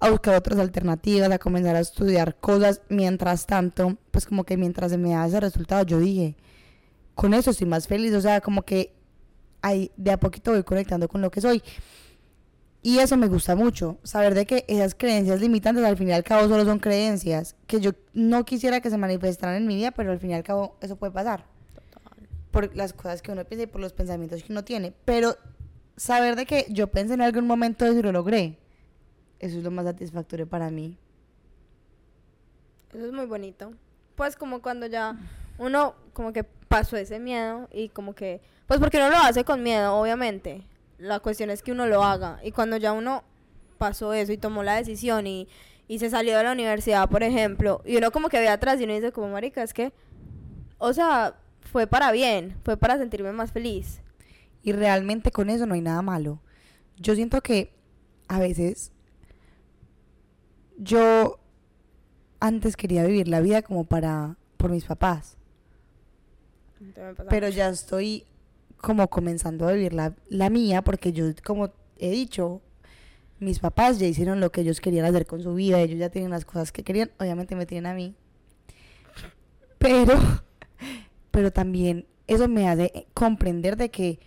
a 0.00 0.10
buscar 0.10 0.34
otras 0.34 0.58
alternativas, 0.58 1.30
a 1.30 1.38
comenzar 1.38 1.76
a 1.76 1.80
estudiar 1.80 2.36
cosas. 2.36 2.82
Mientras 2.88 3.46
tanto, 3.46 3.96
pues 4.10 4.26
como 4.26 4.44
que 4.44 4.56
mientras 4.56 4.90
se 4.90 4.98
me 4.98 5.10
da 5.10 5.26
ese 5.26 5.40
resultado, 5.40 5.84
yo 5.84 5.98
dije, 5.98 6.36
con 7.14 7.34
eso 7.34 7.50
estoy 7.50 7.66
más 7.66 7.86
feliz. 7.88 8.12
O 8.14 8.20
sea, 8.20 8.40
como 8.40 8.62
que 8.62 8.94
ahí 9.62 9.90
de 9.96 10.12
a 10.12 10.20
poquito 10.20 10.52
voy 10.52 10.62
conectando 10.62 11.08
con 11.08 11.20
lo 11.20 11.30
que 11.30 11.40
soy. 11.40 11.62
Y 12.88 13.00
eso 13.00 13.18
me 13.18 13.28
gusta 13.28 13.54
mucho, 13.54 13.98
saber 14.02 14.32
de 14.32 14.46
que 14.46 14.64
esas 14.66 14.94
creencias 14.94 15.42
limitantes 15.42 15.84
al 15.84 15.98
fin 15.98 16.08
y 16.08 16.12
al 16.12 16.24
cabo 16.24 16.48
solo 16.48 16.64
son 16.64 16.78
creencias 16.78 17.54
que 17.66 17.80
yo 17.80 17.90
no 18.14 18.46
quisiera 18.46 18.80
que 18.80 18.88
se 18.88 18.96
manifestaran 18.96 19.56
en 19.56 19.66
mi 19.66 19.76
vida, 19.76 19.90
pero 19.90 20.10
al 20.10 20.18
fin 20.18 20.30
y 20.30 20.34
al 20.34 20.42
cabo 20.42 20.74
eso 20.80 20.96
puede 20.96 21.12
pasar. 21.12 21.44
Por 22.50 22.74
las 22.74 22.94
cosas 22.94 23.20
que 23.20 23.30
uno 23.30 23.44
piensa 23.44 23.64
y 23.64 23.66
por 23.66 23.82
los 23.82 23.92
pensamientos 23.92 24.42
que 24.42 24.50
uno 24.50 24.64
tiene. 24.64 24.94
Pero 25.04 25.36
saber 25.98 26.34
de 26.34 26.46
que 26.46 26.64
yo 26.70 26.86
pensé 26.86 27.12
en 27.12 27.20
algún 27.20 27.46
momento 27.46 27.84
de 27.84 27.92
si 27.92 28.00
lo 28.00 28.10
logré, 28.10 28.56
eso 29.38 29.58
es 29.58 29.62
lo 29.62 29.70
más 29.70 29.84
satisfactorio 29.84 30.48
para 30.48 30.70
mí. 30.70 30.96
Eso 32.94 33.04
es 33.04 33.12
muy 33.12 33.26
bonito. 33.26 33.74
Pues 34.14 34.34
como 34.34 34.62
cuando 34.62 34.86
ya 34.86 35.14
uno 35.58 35.94
como 36.14 36.32
que 36.32 36.42
pasó 36.42 36.96
ese 36.96 37.18
miedo 37.18 37.68
y 37.70 37.90
como 37.90 38.14
que... 38.14 38.40
Pues 38.66 38.80
porque 38.80 38.96
uno 38.96 39.10
lo 39.10 39.18
hace 39.18 39.44
con 39.44 39.62
miedo, 39.62 39.94
obviamente. 39.94 40.64
La 40.98 41.20
cuestión 41.20 41.50
es 41.50 41.62
que 41.62 41.72
uno 41.72 41.86
lo 41.86 42.02
haga. 42.02 42.40
Y 42.42 42.52
cuando 42.52 42.76
ya 42.76 42.92
uno 42.92 43.24
pasó 43.78 44.12
eso 44.12 44.32
y 44.32 44.36
tomó 44.36 44.62
la 44.62 44.76
decisión 44.76 45.26
y, 45.26 45.48
y 45.86 45.98
se 45.98 46.10
salió 46.10 46.36
de 46.36 46.44
la 46.44 46.52
universidad, 46.52 47.08
por 47.08 47.22
ejemplo, 47.22 47.80
y 47.84 47.96
uno 47.96 48.10
como 48.10 48.28
que 48.28 48.38
ve 48.40 48.48
atrás 48.48 48.80
y 48.80 48.84
uno 48.84 48.94
dice 48.94 49.12
como, 49.12 49.28
marica, 49.28 49.62
es 49.62 49.72
que... 49.72 49.92
O 50.78 50.92
sea, 50.92 51.36
fue 51.60 51.86
para 51.86 52.12
bien, 52.12 52.56
fue 52.64 52.76
para 52.76 52.98
sentirme 52.98 53.32
más 53.32 53.52
feliz. 53.52 54.00
Y 54.62 54.72
realmente 54.72 55.30
con 55.30 55.50
eso 55.50 55.66
no 55.66 55.74
hay 55.74 55.80
nada 55.80 56.02
malo. 56.02 56.40
Yo 56.96 57.14
siento 57.14 57.40
que 57.40 57.72
a 58.28 58.38
veces 58.38 58.92
yo 60.76 61.38
antes 62.40 62.76
quería 62.76 63.04
vivir 63.04 63.28
la 63.28 63.40
vida 63.40 63.62
como 63.62 63.84
para 63.84 64.36
por 64.56 64.70
mis 64.70 64.84
papás. 64.84 65.36
Pero 67.28 67.48
ya 67.48 67.68
estoy 67.68 68.24
como 68.80 69.08
comenzando 69.08 69.68
a 69.68 69.72
vivir 69.72 69.92
la, 69.92 70.50
mía 70.50 70.82
porque 70.82 71.12
yo, 71.12 71.26
como 71.44 71.72
he 71.98 72.10
dicho, 72.10 72.62
mis 73.40 73.58
papás 73.58 73.98
ya 73.98 74.06
hicieron 74.06 74.40
lo 74.40 74.50
que 74.50 74.62
ellos 74.62 74.80
querían 74.80 75.04
hacer 75.04 75.26
con 75.26 75.42
su 75.42 75.54
vida, 75.54 75.80
ellos 75.80 75.98
ya 75.98 76.10
tienen 76.10 76.30
las 76.30 76.44
cosas 76.44 76.72
que 76.72 76.82
querían, 76.82 77.10
obviamente 77.18 77.56
me 77.56 77.66
tienen 77.66 77.86
a 77.86 77.94
mí. 77.94 78.14
Pero, 79.78 80.14
pero 81.30 81.52
también 81.52 82.06
eso 82.26 82.48
me 82.48 82.68
hace 82.68 83.06
comprender 83.14 83.76
de 83.76 83.90
que 83.90 84.20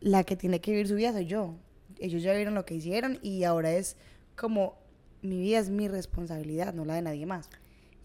la 0.00 0.24
que 0.24 0.36
tiene 0.36 0.60
que 0.60 0.72
vivir 0.72 0.88
su 0.88 0.94
vida 0.94 1.12
soy 1.12 1.26
yo. 1.26 1.54
Ellos 1.98 2.22
ya 2.22 2.34
vieron 2.34 2.54
lo 2.54 2.64
que 2.64 2.74
hicieron 2.74 3.18
y 3.22 3.44
ahora 3.44 3.72
es 3.72 3.96
como 4.36 4.78
mi 5.22 5.40
vida 5.40 5.58
es 5.58 5.70
mi 5.70 5.88
responsabilidad, 5.88 6.74
no 6.74 6.84
la 6.84 6.94
de 6.94 7.02
nadie 7.02 7.26
más. 7.26 7.48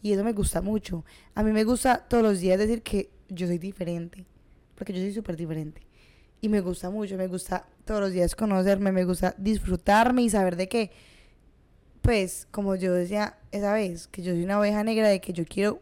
Y 0.02 0.14
eso 0.14 0.24
me 0.24 0.34
gusta 0.34 0.62
mucho. 0.62 1.04
A 1.34 1.44
mí 1.44 1.52
me 1.52 1.64
gusta 1.64 2.08
todos 2.08 2.24
los 2.24 2.40
días 2.40 2.60
decir 2.60 2.84
que 2.84 3.10
yo 3.30 3.48
soy 3.48 3.58
diferente, 3.58 4.26
porque 4.78 4.94
yo 4.94 5.00
soy 5.00 5.12
súper 5.12 5.36
diferente. 5.36 5.82
Y 6.40 6.50
me 6.50 6.62
gusta 6.62 6.90
mucho, 6.90 7.18
me 7.18 7.28
gusta 7.28 7.66
todos 7.84 8.00
los 8.00 8.12
días 8.12 8.36
conocerme, 8.36 8.92
me 8.92 9.06
gusta 9.06 9.34
disfrutarme 9.38 10.22
y 10.22 10.30
saber 10.30 10.56
de 10.56 10.70
que, 10.70 10.92
pues, 12.02 12.48
como 12.52 12.76
yo 12.76 12.94
decía 12.94 13.38
esa 13.52 13.74
vez, 13.74 14.08
que 14.08 14.22
yo 14.22 14.34
soy 14.34 14.44
una 14.44 14.60
oveja 14.60 14.84
negra, 14.84 15.10
de 15.10 15.20
que 15.20 15.34
yo 15.34 15.46
quiero 15.46 15.82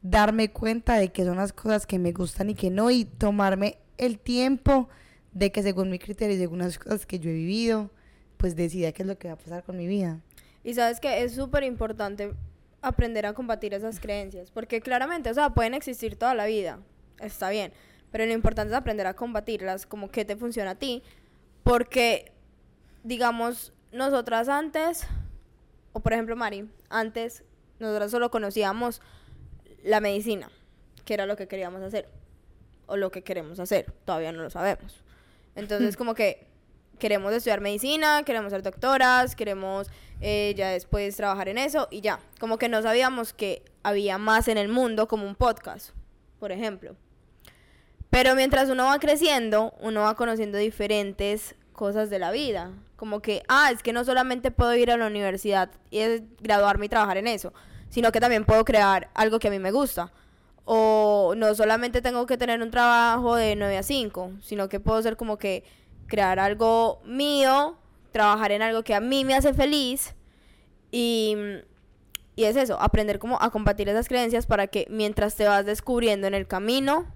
darme 0.00 0.52
cuenta 0.52 0.96
de 0.96 1.10
que 1.10 1.24
son 1.24 1.38
las 1.38 1.52
cosas 1.52 1.86
que 1.86 1.98
me 1.98 2.12
gustan 2.12 2.50
y 2.50 2.54
que 2.54 2.70
no, 2.70 2.90
y 2.90 3.04
tomarme 3.04 3.78
el 3.96 4.20
tiempo 4.20 4.88
de 5.32 5.50
que 5.50 5.62
según 5.62 5.90
mi 5.90 5.98
criterio 5.98 6.36
y 6.36 6.38
según 6.38 6.60
las 6.60 6.78
cosas 6.78 7.04
que 7.04 7.18
yo 7.18 7.30
he 7.30 7.34
vivido, 7.34 7.90
pues 8.36 8.54
decida 8.54 8.92
qué 8.92 9.02
es 9.02 9.08
lo 9.08 9.18
que 9.18 9.26
va 9.26 9.34
a 9.34 9.38
pasar 9.38 9.64
con 9.64 9.76
mi 9.76 9.88
vida. 9.88 10.20
Y 10.62 10.74
sabes 10.74 11.00
que 11.00 11.24
es 11.24 11.34
súper 11.34 11.64
importante 11.64 12.32
aprender 12.80 13.26
a 13.26 13.34
combatir 13.34 13.74
esas 13.74 13.98
creencias, 13.98 14.52
porque 14.52 14.80
claramente, 14.80 15.30
o 15.30 15.34
sea, 15.34 15.50
pueden 15.50 15.74
existir 15.74 16.16
toda 16.16 16.34
la 16.34 16.46
vida, 16.46 16.78
está 17.20 17.50
bien, 17.50 17.72
pero 18.10 18.26
lo 18.26 18.32
importante 18.32 18.72
es 18.72 18.76
aprender 18.76 19.06
a 19.06 19.14
combatirlas, 19.14 19.86
como 19.86 20.10
que 20.10 20.24
te 20.24 20.36
funciona 20.36 20.72
a 20.72 20.74
ti, 20.74 21.02
porque, 21.62 22.32
digamos, 23.04 23.72
nosotras 23.92 24.48
antes, 24.48 25.06
o 25.92 26.00
por 26.00 26.12
ejemplo 26.12 26.36
Mari, 26.36 26.68
antes 26.88 27.44
nosotras 27.78 28.10
solo 28.10 28.30
conocíamos 28.30 29.00
la 29.82 30.00
medicina, 30.00 30.50
que 31.04 31.14
era 31.14 31.26
lo 31.26 31.36
que 31.36 31.48
queríamos 31.48 31.82
hacer, 31.82 32.08
o 32.86 32.96
lo 32.96 33.10
que 33.10 33.22
queremos 33.22 33.60
hacer, 33.60 33.92
todavía 34.04 34.32
no 34.32 34.42
lo 34.42 34.50
sabemos. 34.50 35.02
Entonces, 35.54 35.96
como 35.98 36.14
que 36.14 36.46
queremos 36.98 37.32
estudiar 37.32 37.60
medicina, 37.60 38.22
queremos 38.24 38.50
ser 38.50 38.62
doctoras, 38.62 39.36
queremos 39.36 39.88
eh, 40.20 40.54
ya 40.56 40.70
después 40.70 41.16
trabajar 41.16 41.48
en 41.48 41.58
eso 41.58 41.88
y 41.90 42.00
ya. 42.00 42.20
Como 42.40 42.58
que 42.58 42.68
no 42.68 42.82
sabíamos 42.82 43.32
que 43.32 43.62
había 43.82 44.18
más 44.18 44.48
en 44.48 44.58
el 44.58 44.68
mundo 44.68 45.06
como 45.08 45.26
un 45.26 45.34
podcast, 45.34 45.90
por 46.40 46.52
ejemplo. 46.52 46.96
Pero 48.10 48.34
mientras 48.34 48.70
uno 48.70 48.86
va 48.86 48.98
creciendo, 48.98 49.74
uno 49.80 50.02
va 50.02 50.14
conociendo 50.14 50.58
diferentes 50.58 51.54
cosas 51.72 52.10
de 52.10 52.18
la 52.18 52.30
vida. 52.30 52.72
Como 52.96 53.20
que, 53.20 53.42
ah, 53.48 53.70
es 53.72 53.82
que 53.82 53.92
no 53.92 54.04
solamente 54.04 54.50
puedo 54.50 54.74
ir 54.74 54.90
a 54.90 54.96
la 54.96 55.06
universidad 55.06 55.70
y 55.90 56.00
graduarme 56.40 56.86
y 56.86 56.88
trabajar 56.88 57.18
en 57.18 57.28
eso, 57.28 57.52
sino 57.90 58.10
que 58.10 58.20
también 58.20 58.44
puedo 58.44 58.64
crear 58.64 59.10
algo 59.14 59.38
que 59.38 59.48
a 59.48 59.50
mí 59.50 59.58
me 59.58 59.70
gusta. 59.70 60.10
O 60.64 61.34
no 61.36 61.54
solamente 61.54 62.02
tengo 62.02 62.26
que 62.26 62.36
tener 62.36 62.60
un 62.60 62.70
trabajo 62.70 63.36
de 63.36 63.56
9 63.56 63.78
a 63.78 63.82
5, 63.82 64.32
sino 64.42 64.68
que 64.68 64.80
puedo 64.80 65.00
ser 65.02 65.16
como 65.16 65.38
que 65.38 65.64
crear 66.06 66.38
algo 66.38 67.00
mío, 67.04 67.76
trabajar 68.10 68.52
en 68.52 68.62
algo 68.62 68.82
que 68.82 68.94
a 68.94 69.00
mí 69.00 69.24
me 69.24 69.34
hace 69.34 69.54
feliz 69.54 70.14
y, 70.90 71.36
y 72.36 72.44
es 72.44 72.56
eso, 72.56 72.80
aprender 72.80 73.18
como 73.18 73.40
a 73.40 73.50
combatir 73.50 73.88
esas 73.88 74.08
creencias 74.08 74.46
para 74.46 74.66
que 74.66 74.86
mientras 74.90 75.36
te 75.36 75.46
vas 75.46 75.64
descubriendo 75.64 76.26
en 76.26 76.34
el 76.34 76.46
camino 76.46 77.06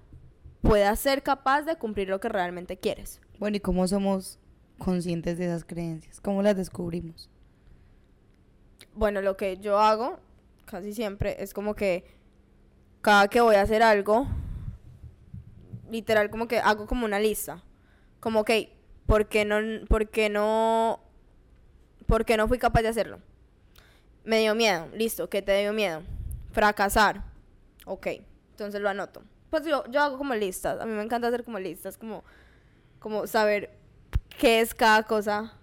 puedas 0.63 0.99
ser 0.99 1.21
capaz 1.21 1.63
de 1.63 1.75
cumplir 1.75 2.09
lo 2.09 2.19
que 2.19 2.29
realmente 2.29 2.77
quieres. 2.77 3.21
Bueno, 3.37 3.57
¿y 3.57 3.59
cómo 3.59 3.87
somos 3.87 4.39
conscientes 4.79 5.37
de 5.37 5.45
esas 5.45 5.63
creencias? 5.63 6.19
¿Cómo 6.19 6.41
las 6.41 6.55
descubrimos? 6.55 7.29
Bueno, 8.95 9.21
lo 9.21 9.37
que 9.37 9.57
yo 9.57 9.79
hago 9.79 10.19
casi 10.65 10.93
siempre 10.93 11.35
es 11.43 11.53
como 11.53 11.75
que 11.75 12.05
cada 13.01 13.27
que 13.27 13.41
voy 13.41 13.55
a 13.55 13.61
hacer 13.61 13.83
algo, 13.83 14.25
literal 15.91 16.29
como 16.29 16.47
que 16.47 16.59
hago 16.59 16.87
como 16.87 17.05
una 17.05 17.19
lista. 17.19 17.61
Como 18.19 18.45
que, 18.45 18.73
¿por 19.05 19.27
qué 19.27 19.43
no, 19.43 19.85
por 19.87 20.09
qué 20.09 20.29
no, 20.29 21.01
por 22.07 22.23
qué 22.23 22.37
no 22.37 22.47
fui 22.47 22.57
capaz 22.57 22.81
de 22.83 22.87
hacerlo? 22.87 23.19
Me 24.23 24.39
dio 24.39 24.55
miedo, 24.55 24.87
listo, 24.93 25.29
¿qué 25.29 25.41
te 25.41 25.59
dio 25.59 25.73
miedo? 25.73 26.03
Fracasar, 26.51 27.25
ok, 27.85 28.07
entonces 28.51 28.79
lo 28.79 28.87
anoto. 28.87 29.23
Pues 29.53 29.67
yo, 29.67 29.83
yo 29.91 30.01
hago 30.01 30.17
como 30.17 30.33
listas, 30.33 30.81
a 30.81 30.85
mí 30.87 30.93
me 30.93 31.03
encanta 31.03 31.27
hacer 31.27 31.43
como 31.43 31.59
listas, 31.59 31.95
como, 31.95 32.23
como 32.97 33.27
saber 33.27 33.77
qué 34.39 34.61
es 34.61 34.73
cada 34.73 35.03
cosa 35.03 35.53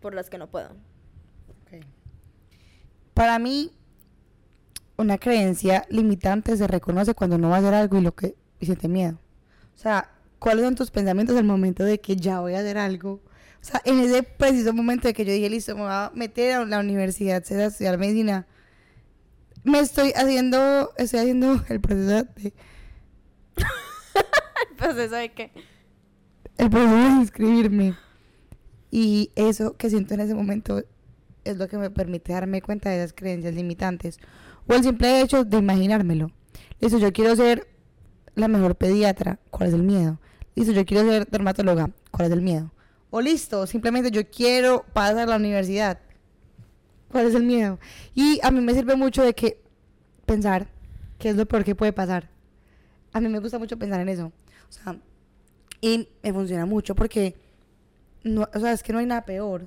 por 0.00 0.14
las 0.14 0.30
que 0.30 0.38
no 0.38 0.48
puedo. 0.48 0.70
Para 3.12 3.40
mí, 3.40 3.72
una 4.96 5.18
creencia 5.18 5.84
limitante 5.88 6.56
se 6.56 6.68
reconoce 6.68 7.12
cuando 7.14 7.38
no 7.38 7.48
va 7.48 7.56
a 7.56 7.58
hacer 7.58 7.74
algo 7.74 7.98
y 7.98 8.02
lo 8.02 8.14
que 8.14 8.36
y 8.60 8.66
siente 8.66 8.86
miedo. 8.86 9.18
O 9.74 9.78
sea, 9.78 10.12
¿cuáles 10.38 10.64
son 10.64 10.76
tus 10.76 10.92
pensamientos 10.92 11.36
al 11.36 11.42
momento 11.42 11.82
de 11.82 12.00
que 12.00 12.14
ya 12.14 12.38
voy 12.38 12.54
a 12.54 12.60
hacer 12.60 12.78
algo? 12.78 13.14
O 13.60 13.64
sea, 13.64 13.82
en 13.84 13.98
ese 13.98 14.22
preciso 14.22 14.72
momento 14.72 15.08
de 15.08 15.12
que 15.12 15.24
yo 15.24 15.32
dije, 15.32 15.50
listo, 15.50 15.74
me 15.74 15.80
voy 15.80 15.90
a 15.90 16.12
meter 16.14 16.54
a 16.54 16.64
la 16.64 16.78
universidad, 16.78 17.42
a 17.50 17.64
estudiar 17.64 17.98
medicina, 17.98 18.46
me 19.64 19.80
estoy 19.80 20.12
haciendo, 20.14 20.92
estoy 20.96 21.18
haciendo 21.18 21.60
el 21.68 21.80
proceso 21.80 22.28
de, 22.36 22.54
Pues 24.76 24.96
eso 24.96 25.14
de 25.14 25.32
que... 25.32 25.50
el 26.56 26.70
proceso 26.70 26.94
de 26.94 27.08
inscribirme. 27.20 27.96
Y 28.90 29.30
eso 29.36 29.76
que 29.76 29.90
siento 29.90 30.14
en 30.14 30.20
ese 30.20 30.34
momento 30.34 30.82
es 31.44 31.56
lo 31.58 31.68
que 31.68 31.78
me 31.78 31.90
permite 31.90 32.32
darme 32.32 32.62
cuenta 32.62 32.90
de 32.90 32.98
esas 32.98 33.12
creencias 33.12 33.54
limitantes. 33.54 34.18
O 34.66 34.74
el 34.74 34.82
simple 34.82 35.20
hecho 35.20 35.44
de 35.44 35.58
imaginármelo. 35.58 36.30
Listo, 36.80 36.98
yo 36.98 37.12
quiero 37.12 37.36
ser 37.36 37.68
la 38.34 38.48
mejor 38.48 38.76
pediatra. 38.76 39.38
¿Cuál 39.50 39.68
es 39.68 39.74
el 39.74 39.82
miedo? 39.82 40.18
Listo, 40.54 40.72
yo 40.72 40.84
quiero 40.84 41.08
ser 41.08 41.28
dermatóloga. 41.28 41.90
¿Cuál 42.10 42.28
es 42.28 42.32
el 42.32 42.42
miedo? 42.42 42.72
O 43.10 43.20
listo, 43.20 43.66
simplemente 43.66 44.10
yo 44.10 44.28
quiero 44.30 44.84
pasar 44.92 45.18
a 45.18 45.26
la 45.26 45.36
universidad. 45.36 45.98
¿Cuál 47.10 47.26
es 47.26 47.34
el 47.34 47.42
miedo? 47.42 47.78
Y 48.14 48.38
a 48.42 48.50
mí 48.50 48.60
me 48.60 48.72
sirve 48.72 48.94
mucho 48.94 49.22
de 49.22 49.34
que 49.34 49.60
pensar 50.26 50.68
qué 51.18 51.30
es 51.30 51.36
lo 51.36 51.46
peor 51.46 51.64
que 51.64 51.74
puede 51.74 51.92
pasar. 51.92 52.30
A 53.12 53.20
mí 53.20 53.28
me 53.28 53.38
gusta 53.38 53.58
mucho 53.58 53.78
pensar 53.78 54.00
en 54.00 54.08
eso. 54.08 54.32
O 54.68 54.72
sea, 54.72 54.96
y 55.80 56.08
me 56.22 56.32
funciona 56.32 56.66
mucho 56.66 56.94
porque, 56.94 57.34
o 58.24 58.60
sea, 58.60 58.72
es 58.72 58.82
que 58.82 58.92
no 58.92 58.98
hay 58.98 59.06
nada 59.06 59.24
peor. 59.24 59.66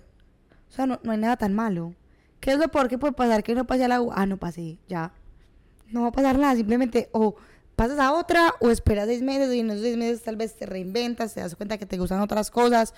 O 0.70 0.72
sea, 0.72 0.86
no, 0.86 1.00
no 1.04 1.12
hay 1.12 1.18
nada 1.18 1.38
tan 1.38 1.54
malo. 1.54 1.94
¿Qué 2.40 2.52
es 2.52 2.58
lo 2.58 2.68
peor 2.70 2.88
que 2.88 2.98
puede 2.98 3.14
pasar? 3.14 3.44
Que 3.44 3.56
no 3.56 3.66
pase 3.66 3.86
a 3.86 3.88
la 3.88 4.02
U. 4.02 4.12
Ah, 4.14 4.26
no 4.26 4.38
pasé, 4.38 4.78
ya. 4.88 5.14
No 5.92 6.02
va 6.02 6.08
a 6.08 6.12
pasar 6.12 6.38
nada, 6.38 6.56
simplemente 6.56 7.10
o 7.12 7.36
pasas 7.76 8.00
a 8.00 8.14
otra 8.14 8.54
o 8.60 8.70
esperas 8.70 9.08
seis 9.08 9.22
meses 9.22 9.54
y 9.54 9.60
en 9.60 9.70
esos 9.72 9.82
seis 9.82 9.98
meses 9.98 10.24
tal 10.24 10.36
vez 10.36 10.56
te 10.56 10.66
reinventas, 10.66 11.34
te 11.34 11.42
das 11.42 11.56
cuenta 11.56 11.78
que 11.78 11.86
te 11.86 11.98
gustan 11.98 12.20
otras 12.20 12.52
cosas 12.52 12.94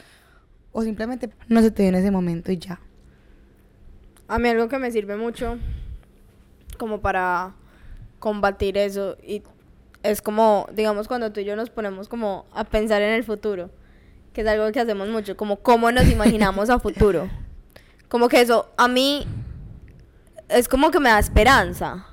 o 0.71 0.81
simplemente 0.83 1.29
no 1.47 1.61
se 1.61 1.71
te 1.71 1.83
dio 1.83 1.89
en 1.89 1.95
ese 1.95 2.11
momento 2.11 2.51
y 2.51 2.57
ya. 2.57 2.79
A 4.27 4.39
mí 4.39 4.49
algo 4.49 4.67
que 4.67 4.79
me 4.79 4.91
sirve 4.91 5.15
mucho 5.15 5.57
como 6.77 6.99
para 6.99 7.53
combatir 8.19 8.77
eso 8.77 9.17
y 9.23 9.43
es 10.05 10.21
como, 10.21 10.67
digamos, 10.73 11.07
cuando 11.07 11.31
tú 11.31 11.39
y 11.39 11.45
yo 11.45 11.55
nos 11.55 11.69
ponemos 11.69 12.07
como 12.07 12.45
a 12.53 12.63
pensar 12.63 13.01
en 13.01 13.13
el 13.13 13.23
futuro, 13.23 13.71
que 14.33 14.41
es 14.41 14.47
algo 14.47 14.71
que 14.71 14.79
hacemos 14.79 15.09
mucho, 15.09 15.35
como 15.35 15.57
cómo 15.57 15.91
nos 15.91 16.09
imaginamos 16.09 16.69
a 16.69 16.79
futuro. 16.79 17.29
Como 18.07 18.29
que 18.29 18.39
eso 18.39 18.69
a 18.77 18.87
mí 18.87 19.27
es 20.47 20.67
como 20.67 20.91
que 20.91 20.99
me 20.99 21.09
da 21.09 21.17
esperanza. 21.17 22.05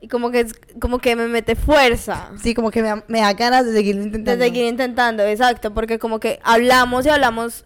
Y 0.00 0.08
como 0.08 0.30
que, 0.30 0.40
es, 0.40 0.54
como 0.80 0.98
que 0.98 1.16
me 1.16 1.26
mete 1.26 1.56
fuerza. 1.56 2.30
Sí, 2.40 2.54
como 2.54 2.70
que 2.70 2.80
me, 2.80 3.02
me 3.08 3.20
da 3.20 3.32
ganas 3.32 3.66
de 3.66 3.72
seguir 3.72 3.96
intentando. 3.96 4.38
De 4.38 4.44
seguir 4.44 4.66
intentando, 4.66 5.24
exacto, 5.24 5.74
porque 5.74 5.98
como 5.98 6.20
que 6.20 6.38
hablamos 6.44 7.06
y 7.06 7.08
hablamos 7.08 7.64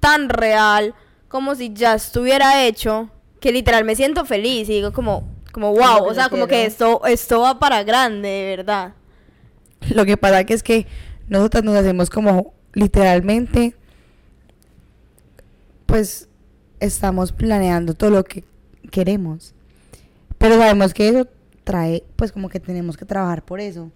tan 0.00 0.28
real, 0.28 0.94
como 1.28 1.54
si 1.54 1.72
ya 1.72 1.94
estuviera 1.94 2.64
hecho, 2.64 3.08
que 3.40 3.52
literal 3.52 3.84
me 3.84 3.94
siento 3.94 4.24
feliz 4.24 4.68
y 4.68 4.74
digo 4.74 4.92
como, 4.92 5.33
como 5.54 5.70
wow, 5.70 6.04
o 6.04 6.12
sea, 6.12 6.28
como 6.28 6.48
que 6.48 6.66
esto, 6.66 7.00
esto 7.06 7.40
va 7.40 7.60
para 7.60 7.84
grande, 7.84 8.28
de 8.28 8.56
verdad. 8.56 8.94
Lo 9.94 10.04
que 10.04 10.16
pasa 10.16 10.42
que 10.42 10.52
es 10.52 10.64
que 10.64 10.86
nosotras 11.28 11.62
nos 11.62 11.76
hacemos 11.76 12.10
como 12.10 12.54
literalmente, 12.72 13.76
pues 15.86 16.28
estamos 16.80 17.30
planeando 17.30 17.94
todo 17.94 18.10
lo 18.10 18.24
que 18.24 18.42
queremos. 18.90 19.54
Pero 20.38 20.58
sabemos 20.58 20.92
que 20.92 21.08
eso 21.08 21.28
trae, 21.62 22.02
pues 22.16 22.32
como 22.32 22.48
que 22.48 22.58
tenemos 22.58 22.96
que 22.96 23.04
trabajar 23.04 23.44
por 23.44 23.60
eso. 23.60 23.92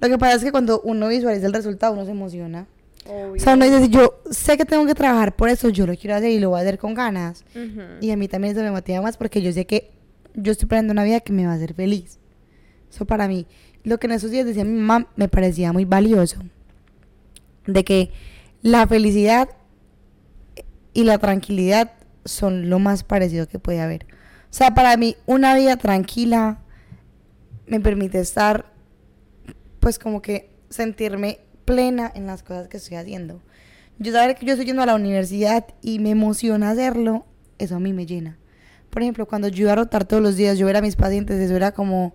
Lo 0.00 0.08
que 0.08 0.16
pasa 0.16 0.36
es 0.36 0.42
que 0.42 0.50
cuando 0.50 0.80
uno 0.80 1.08
visualiza 1.08 1.46
el 1.46 1.52
resultado, 1.52 1.92
uno 1.92 2.06
se 2.06 2.12
emociona. 2.12 2.66
O 3.06 3.38
sea, 3.38 3.52
uno 3.52 3.66
dice, 3.66 3.90
yo 3.90 4.20
sé 4.30 4.56
que 4.56 4.64
tengo 4.64 4.86
que 4.86 4.94
trabajar 4.94 5.36
por 5.36 5.50
eso, 5.50 5.68
yo 5.68 5.86
lo 5.86 5.94
quiero 5.94 6.16
hacer 6.16 6.30
y 6.30 6.40
lo 6.40 6.50
voy 6.50 6.60
a 6.60 6.62
hacer 6.62 6.78
con 6.78 6.94
ganas. 6.94 7.44
Y 8.00 8.10
a 8.10 8.16
mí 8.16 8.28
también 8.28 8.56
eso 8.56 8.64
me 8.64 8.70
motiva 8.70 9.02
más 9.02 9.18
porque 9.18 9.42
yo 9.42 9.52
sé 9.52 9.66
que 9.66 9.90
yo 10.34 10.52
estoy 10.52 10.68
planeando 10.68 10.92
una 10.92 11.04
vida 11.04 11.20
que 11.20 11.32
me 11.32 11.46
va 11.46 11.52
a 11.52 11.56
hacer 11.56 11.74
feliz. 11.74 12.18
Eso 12.90 13.04
para 13.04 13.28
mí, 13.28 13.46
lo 13.84 13.98
que 13.98 14.06
en 14.06 14.12
esos 14.12 14.30
días 14.30 14.46
decía 14.46 14.64
mi 14.64 14.78
mamá 14.78 15.08
me 15.16 15.28
parecía 15.28 15.72
muy 15.72 15.84
valioso. 15.84 16.38
De 17.66 17.84
que 17.84 18.10
la 18.62 18.86
felicidad 18.86 19.48
y 20.92 21.04
la 21.04 21.18
tranquilidad 21.18 21.92
son 22.24 22.68
lo 22.70 22.78
más 22.78 23.04
parecido 23.04 23.48
que 23.48 23.58
puede 23.58 23.80
haber. 23.80 24.04
O 24.04 24.54
sea, 24.54 24.74
para 24.74 24.96
mí 24.96 25.16
una 25.26 25.54
vida 25.54 25.76
tranquila 25.76 26.58
me 27.66 27.80
permite 27.80 28.20
estar, 28.20 28.72
pues 29.80 29.98
como 29.98 30.20
que 30.20 30.50
sentirme 30.68 31.40
plena 31.64 32.12
en 32.14 32.26
las 32.26 32.42
cosas 32.42 32.68
que 32.68 32.76
estoy 32.76 32.96
haciendo. 32.96 33.40
Yo 33.98 34.12
saber 34.12 34.36
que 34.36 34.46
yo 34.46 34.52
estoy 34.52 34.66
yendo 34.66 34.82
a 34.82 34.86
la 34.86 34.94
universidad 34.94 35.66
y 35.80 35.98
me 35.98 36.10
emociona 36.10 36.70
hacerlo, 36.70 37.24
eso 37.58 37.76
a 37.76 37.80
mí 37.80 37.92
me 37.92 38.06
llena. 38.06 38.38
Por 38.92 39.00
ejemplo, 39.00 39.24
cuando 39.24 39.48
yo 39.48 39.62
iba 39.62 39.72
a 39.72 39.76
rotar 39.76 40.04
todos 40.04 40.22
los 40.22 40.36
días, 40.36 40.58
yo 40.58 40.66
ver 40.66 40.76
a 40.76 40.82
mis 40.82 40.96
pacientes, 40.96 41.40
eso 41.40 41.56
era 41.56 41.72
como 41.72 42.14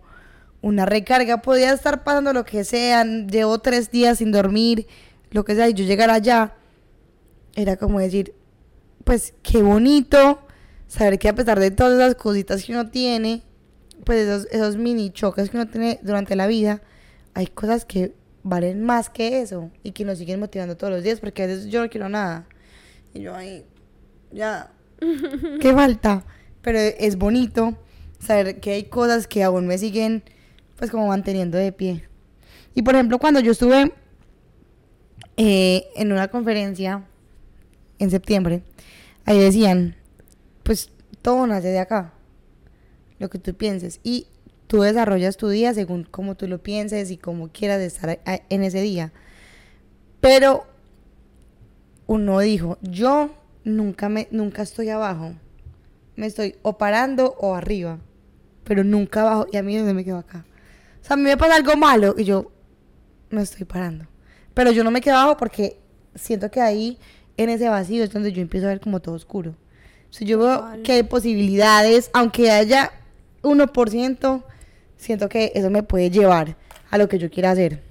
una 0.61 0.85
recarga. 0.85 1.41
Podía 1.41 1.73
estar 1.73 2.03
pasando 2.03 2.33
lo 2.33 2.45
que 2.45 2.63
sea, 2.63 3.03
llevo 3.03 3.57
tres 3.57 3.89
días 3.89 4.19
sin 4.19 4.31
dormir, 4.31 4.85
lo 5.31 5.43
que 5.43 5.55
sea, 5.55 5.67
y 5.67 5.73
yo 5.73 5.85
llegar 5.85 6.11
allá, 6.11 6.53
era 7.55 7.77
como 7.77 7.99
decir, 7.99 8.35
pues 9.03 9.33
qué 9.41 9.63
bonito 9.63 10.45
saber 10.85 11.17
que 11.17 11.29
a 11.29 11.33
pesar 11.33 11.59
de 11.59 11.71
todas 11.71 11.99
esas 11.99 12.13
cositas 12.13 12.63
que 12.63 12.73
uno 12.73 12.91
tiene, 12.91 13.41
pues 14.03 14.27
esos, 14.27 14.47
esos 14.51 14.77
mini 14.77 15.09
choques 15.09 15.49
que 15.49 15.57
uno 15.57 15.65
tiene 15.65 15.99
durante 16.03 16.35
la 16.35 16.45
vida, 16.45 16.83
hay 17.33 17.47
cosas 17.47 17.85
que 17.85 18.13
valen 18.43 18.83
más 18.83 19.09
que 19.09 19.41
eso 19.41 19.71
y 19.81 19.93
que 19.93 20.05
nos 20.05 20.19
siguen 20.19 20.39
motivando 20.39 20.77
todos 20.77 20.93
los 20.93 21.01
días, 21.01 21.19
porque 21.19 21.41
a 21.41 21.47
veces 21.47 21.65
yo 21.69 21.81
no 21.81 21.89
quiero 21.89 22.07
nada. 22.07 22.45
Y 23.15 23.21
yo 23.21 23.33
ahí, 23.33 23.65
ya, 24.31 24.71
¿qué 25.59 25.73
falta? 25.73 26.23
Pero 26.67 26.79
es 26.79 27.17
bonito 27.17 27.77
saber 28.19 28.59
que 28.59 28.73
hay 28.73 28.83
cosas 28.83 29.25
que 29.25 29.41
aún 29.41 29.67
me 29.67 29.77
siguen, 29.77 30.21
pues 30.75 30.91
como 30.91 31.07
manteniendo 31.07 31.57
de 31.57 31.71
pie. 31.71 32.09
Y 32.75 32.81
por 32.81 32.93
ejemplo, 32.93 33.19
cuando 33.19 33.39
yo 33.39 33.53
estuve 33.53 33.93
eh, 35.37 35.85
en 35.95 36.11
una 36.11 36.27
conferencia 36.27 37.05
en 37.99 38.11
septiembre, 38.11 38.63
ahí 39.23 39.39
decían, 39.39 39.95
pues 40.63 40.91
todo 41.21 41.47
nace 41.47 41.69
de 41.69 41.79
acá, 41.79 42.11
lo 43.17 43.29
que 43.29 43.39
tú 43.39 43.53
pienses. 43.53 44.01
Y 44.03 44.27
tú 44.67 44.81
desarrollas 44.81 45.37
tu 45.37 45.47
día 45.47 45.73
según 45.73 46.03
como 46.03 46.35
tú 46.35 46.49
lo 46.49 46.61
pienses 46.61 47.11
y 47.11 47.17
como 47.17 47.47
quieras 47.47 47.79
estar 47.79 48.19
en 48.25 48.63
ese 48.63 48.81
día. 48.81 49.13
Pero 50.19 50.67
uno 52.07 52.39
dijo, 52.39 52.77
yo 52.81 53.29
nunca 53.63 54.09
me 54.09 54.27
nunca 54.31 54.63
estoy 54.63 54.89
abajo. 54.89 55.31
Me 56.17 56.25
estoy 56.25 56.57
o 56.63 56.77
parando 56.77 57.35
o 57.39 57.55
arriba, 57.55 57.99
pero 58.65 58.83
nunca 58.83 59.21
abajo 59.21 59.47
y 59.49 59.55
a 59.55 59.63
mí 59.63 59.77
no 59.77 59.93
me 59.93 60.03
quedo 60.03 60.17
acá. 60.17 60.45
O 61.01 61.05
sea, 61.05 61.13
a 61.13 61.17
mí 61.17 61.23
me 61.23 61.37
pasa 61.37 61.55
algo 61.55 61.77
malo 61.77 62.15
y 62.17 62.25
yo 62.25 62.51
me 63.29 63.41
estoy 63.41 63.65
parando. 63.65 64.07
Pero 64.53 64.71
yo 64.71 64.83
no 64.83 64.91
me 64.91 64.99
quedo 64.99 65.15
abajo 65.15 65.37
porque 65.37 65.79
siento 66.15 66.51
que 66.51 66.59
ahí 66.59 66.97
en 67.37 67.49
ese 67.49 67.69
vacío 67.69 68.03
es 68.03 68.11
donde 68.11 68.33
yo 68.33 68.41
empiezo 68.41 68.65
a 68.65 68.71
ver 68.71 68.81
como 68.81 68.99
todo 68.99 69.15
oscuro. 69.15 69.55
Si 70.09 70.25
yo 70.25 70.39
veo 70.39 70.83
que 70.83 70.93
hay 70.93 71.03
posibilidades, 71.03 72.09
aunque 72.13 72.51
haya 72.51 72.91
1%, 73.43 74.43
siento 74.97 75.29
que 75.29 75.51
eso 75.55 75.69
me 75.69 75.83
puede 75.83 76.09
llevar 76.09 76.57
a 76.89 76.97
lo 76.97 77.07
que 77.07 77.19
yo 77.19 77.29
quiera 77.29 77.51
hacer. 77.51 77.83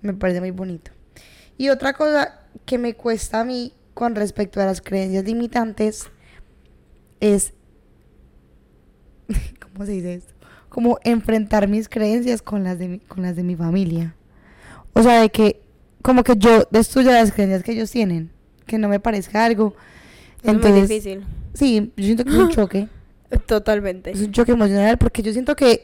Me 0.00 0.14
parece 0.14 0.40
muy 0.40 0.52
bonito. 0.52 0.92
Y 1.56 1.70
otra 1.70 1.94
cosa 1.94 2.38
que 2.64 2.78
me 2.78 2.94
cuesta 2.94 3.40
a 3.40 3.44
mí 3.44 3.72
con 3.94 4.14
respecto 4.14 4.60
a 4.60 4.66
las 4.66 4.80
creencias 4.80 5.24
limitantes 5.24 6.08
es, 7.20 7.52
¿cómo 9.60 9.86
se 9.86 9.92
dice 9.92 10.14
esto? 10.14 10.34
Como 10.68 10.98
enfrentar 11.04 11.68
mis 11.68 11.88
creencias 11.88 12.42
con 12.42 12.64
las 12.64 12.78
de 12.78 12.88
mi, 12.88 12.98
con 13.00 13.22
las 13.22 13.36
de 13.36 13.42
mi 13.42 13.56
familia. 13.56 14.14
O 14.92 15.02
sea, 15.02 15.20
de 15.20 15.30
que 15.30 15.60
como 16.02 16.22
que 16.22 16.34
yo 16.36 16.66
destruya 16.70 17.12
las 17.12 17.32
creencias 17.32 17.62
que 17.62 17.72
ellos 17.72 17.90
tienen, 17.90 18.30
que 18.66 18.78
no 18.78 18.88
me 18.88 19.00
parezca 19.00 19.44
algo. 19.44 19.74
Es 20.42 20.54
muy 20.54 20.72
difícil. 20.72 21.24
sí, 21.54 21.92
yo 21.96 22.04
siento 22.04 22.24
que 22.24 22.30
es 22.30 22.36
un 22.36 22.50
choque. 22.50 22.88
Totalmente. 23.46 24.10
Es 24.10 24.20
un 24.20 24.32
choque 24.32 24.52
emocional 24.52 24.96
porque 24.96 25.22
yo 25.22 25.32
siento 25.32 25.54
que 25.54 25.82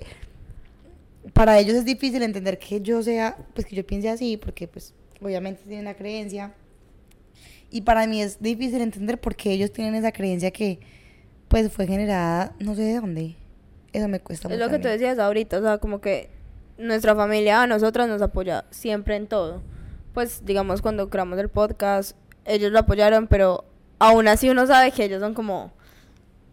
para 1.33 1.59
ellos 1.59 1.75
es 1.77 1.85
difícil 1.85 2.23
entender 2.23 2.59
que 2.59 2.81
yo 2.81 3.03
sea, 3.03 3.37
pues 3.55 3.66
que 3.66 3.77
yo 3.77 3.85
piense 3.85 4.09
así, 4.09 4.37
porque 4.37 4.68
pues 4.68 4.94
obviamente 5.20 5.62
tienen 5.66 5.85
la 5.85 5.94
creencia. 5.94 6.55
Y 7.70 7.83
para 7.83 8.07
mí 8.07 8.23
es 8.23 8.40
difícil 8.40 8.81
entender 8.81 9.20
por 9.20 9.35
qué 9.35 9.53
ellos 9.53 9.73
tienen 9.73 9.94
esa 9.94 10.12
creencia 10.12 10.51
que 10.53 10.79
pues 11.55 11.71
fue 11.73 11.87
generada 11.87 12.53
no 12.59 12.75
sé 12.75 12.83
de 12.83 12.97
dónde. 12.97 13.37
Eso 13.93 14.09
me 14.09 14.19
cuesta 14.19 14.49
Es 14.49 14.55
mucho. 14.55 14.64
lo 14.64 14.73
que 14.73 14.81
tú 14.81 14.88
decías 14.88 15.21
ahorita, 15.21 15.59
o 15.59 15.62
sea, 15.62 15.79
como 15.79 16.01
que 16.01 16.29
nuestra 16.79 17.14
familia 17.14 17.62
a 17.62 17.69
nosotras 17.69 18.09
nos 18.09 18.21
apoya 18.23 18.64
siempre 18.71 19.14
en 19.14 19.29
todo. 19.29 19.62
Pues 20.14 20.45
digamos 20.45 20.83
cuando 20.83 21.09
creamos 21.11 21.38
el 21.38 21.49
podcast, 21.49 22.17
ellos 22.45 22.73
lo 22.73 22.81
apoyaron, 22.81 23.29
pero 23.29 23.64
aún 24.01 24.27
así 24.27 24.51
uno 24.51 24.67
sabe 24.67 24.90
que 24.90 25.05
ellos 25.05 25.21
son 25.21 25.33
como, 25.33 25.71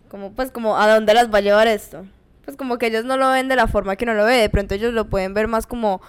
como 0.08 0.34
pues 0.34 0.52
como 0.52 0.78
a 0.78 0.88
dónde 0.94 1.16
las 1.16 1.34
va 1.34 1.40
a 1.40 1.42
llevar 1.42 1.68
esto. 1.68 2.06
Pues 2.46 2.56
como 2.56 2.78
que 2.78 2.86
ellos 2.86 3.04
no 3.04 3.18
lo 3.18 3.32
ven 3.32 3.48
de 3.48 3.56
la 3.56 3.66
forma 3.66 3.96
que 3.96 4.06
uno 4.06 4.14
lo 4.14 4.26
ve, 4.26 4.36
de 4.36 4.50
pronto 4.50 4.76
ellos 4.76 4.94
lo 4.94 5.10
pueden 5.10 5.34
ver 5.34 5.48
más 5.48 5.66
como 5.66 6.00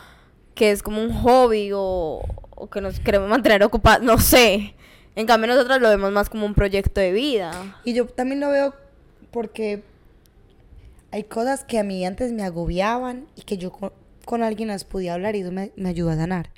que 0.54 0.70
es 0.70 0.82
como 0.82 1.02
un 1.02 1.14
hobby 1.14 1.70
o, 1.72 2.20
o 2.50 2.68
que 2.68 2.82
nos 2.82 3.00
queremos 3.00 3.30
mantener 3.30 3.62
ocupados, 3.64 4.02
no 4.04 4.18
sé. 4.18 4.74
En 5.14 5.26
cambio 5.26 5.48
nosotros 5.48 5.80
lo 5.80 5.88
vemos 5.88 6.12
más 6.12 6.28
como 6.28 6.44
un 6.44 6.52
proyecto 6.52 7.00
de 7.00 7.12
vida. 7.12 7.52
Y 7.84 7.94
yo 7.94 8.06
también 8.06 8.40
lo 8.40 8.50
veo 8.50 8.81
porque 9.32 9.82
hay 11.10 11.24
cosas 11.24 11.64
que 11.64 11.78
a 11.78 11.84
mí 11.84 12.04
antes 12.06 12.32
me 12.32 12.42
agobiaban 12.42 13.26
y 13.34 13.42
que 13.42 13.58
yo 13.58 13.72
con, 13.72 13.92
con 14.24 14.42
alguien 14.42 14.68
las 14.68 14.84
podía 14.84 15.14
hablar 15.14 15.34
y 15.34 15.40
eso 15.40 15.52
me, 15.52 15.72
me 15.76 15.88
ayudó 15.88 16.10
a 16.10 16.16
sanar. 16.16 16.50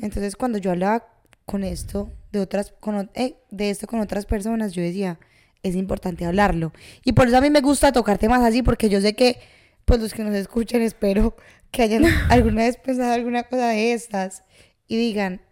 Entonces 0.00 0.36
cuando 0.36 0.56
yo 0.56 0.70
hablaba 0.70 1.06
con 1.44 1.64
esto 1.64 2.10
de 2.32 2.40
otras 2.40 2.72
con, 2.80 3.10
eh, 3.14 3.36
de 3.50 3.70
esto 3.70 3.86
con 3.86 4.00
otras 4.00 4.24
personas, 4.24 4.72
yo 4.72 4.82
decía, 4.82 5.18
es 5.62 5.76
importante 5.76 6.24
hablarlo. 6.24 6.72
Y 7.04 7.12
por 7.12 7.28
eso 7.28 7.36
a 7.36 7.40
mí 7.40 7.50
me 7.50 7.60
gusta 7.60 7.92
tocar 7.92 8.18
temas 8.18 8.42
así 8.42 8.62
porque 8.62 8.88
yo 8.88 9.00
sé 9.00 9.14
que 9.14 9.38
pues 9.84 10.00
los 10.00 10.14
que 10.14 10.24
nos 10.24 10.34
escuchen 10.34 10.80
espero 10.82 11.36
que 11.70 11.82
hayan 11.82 12.04
alguna 12.30 12.64
vez 12.64 12.76
pensado 12.76 13.12
alguna 13.12 13.44
cosa 13.44 13.68
de 13.68 13.92
estas 13.92 14.44
y 14.88 14.96
digan, 14.96 15.42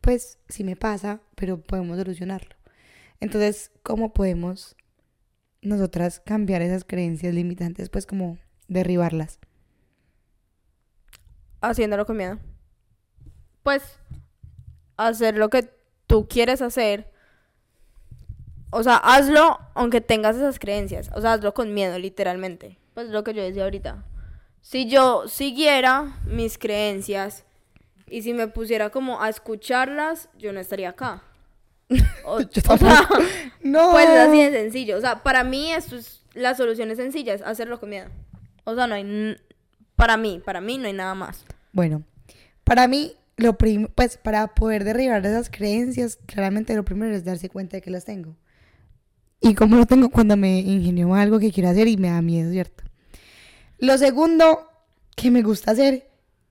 pues 0.00 0.38
sí 0.48 0.64
me 0.64 0.76
pasa, 0.76 1.20
pero 1.34 1.60
podemos 1.60 1.98
solucionarlo. 1.98 2.56
Entonces, 3.20 3.70
¿cómo 3.82 4.12
podemos 4.12 4.76
nosotras 5.62 6.20
cambiar 6.20 6.62
esas 6.62 6.84
creencias 6.84 7.34
limitantes, 7.34 7.88
pues 7.88 8.06
como 8.06 8.38
derribarlas? 8.68 9.38
Haciéndolo 11.60 12.06
con 12.06 12.16
miedo. 12.16 12.38
Pues 13.62 13.82
hacer 14.96 15.36
lo 15.36 15.50
que 15.50 15.70
tú 16.06 16.26
quieres 16.28 16.62
hacer. 16.62 17.12
O 18.70 18.82
sea, 18.82 18.96
hazlo 18.96 19.58
aunque 19.74 20.00
tengas 20.00 20.36
esas 20.36 20.58
creencias. 20.58 21.10
O 21.14 21.20
sea, 21.20 21.34
hazlo 21.34 21.52
con 21.54 21.74
miedo, 21.74 21.98
literalmente. 21.98 22.78
Pues 22.94 23.08
lo 23.08 23.24
que 23.24 23.34
yo 23.34 23.42
decía 23.42 23.64
ahorita. 23.64 24.04
Si 24.60 24.88
yo 24.88 25.26
siguiera 25.26 26.20
mis 26.24 26.58
creencias 26.58 27.44
y 28.06 28.22
si 28.22 28.34
me 28.34 28.48
pusiera 28.48 28.90
como 28.90 29.22
a 29.22 29.28
escucharlas, 29.28 30.28
yo 30.38 30.52
no 30.52 30.60
estaría 30.60 30.90
acá. 30.90 31.22
O, 32.24 32.40
Yo 32.40 32.46
o 32.46 32.50
sea, 32.52 32.76
tampoco. 32.76 33.22
No. 33.62 33.90
pues 33.90 34.08
es 34.08 34.18
así 34.18 34.42
de 34.42 34.52
sencillo. 34.52 34.96
O 34.96 35.00
sea, 35.00 35.22
para 35.22 35.44
mí 35.44 35.72
esto 35.72 35.96
es, 35.96 36.22
la 36.34 36.54
solución 36.54 36.90
es 36.90 36.96
sencilla, 36.96 37.34
es 37.34 37.42
hacerlo 37.42 37.78
con 37.80 37.90
miedo. 37.90 38.08
O 38.64 38.74
sea, 38.74 38.86
no 38.86 38.94
hay... 38.94 39.36
Para 39.96 40.16
mí, 40.16 40.40
para 40.42 40.60
mí 40.60 40.78
no 40.78 40.86
hay 40.86 40.94
nada 40.94 41.14
más. 41.14 41.44
Bueno, 41.72 42.04
para 42.64 42.88
mí, 42.88 43.14
lo 43.40 43.56
prim 43.58 43.88
pues 43.94 44.16
para 44.16 44.54
poder 44.54 44.84
derribar 44.84 45.24
esas 45.24 45.50
creencias, 45.50 46.18
claramente 46.26 46.74
lo 46.74 46.84
primero 46.84 47.14
es 47.14 47.24
darse 47.24 47.48
cuenta 47.48 47.76
de 47.76 47.82
que 47.82 47.90
las 47.90 48.04
tengo. 48.04 48.36
Y 49.40 49.54
como 49.54 49.76
lo 49.76 49.86
tengo 49.86 50.10
cuando 50.10 50.36
me 50.36 50.60
ingenio 50.60 51.14
algo 51.14 51.38
que 51.38 51.50
quiero 51.50 51.70
hacer 51.70 51.88
y 51.88 51.96
me 51.96 52.10
da 52.10 52.20
miedo, 52.20 52.50
¿cierto? 52.52 52.84
Lo 53.78 53.96
segundo 53.96 54.68
que 55.16 55.30
me 55.30 55.42
gusta 55.42 55.70
hacer, 55.70 56.10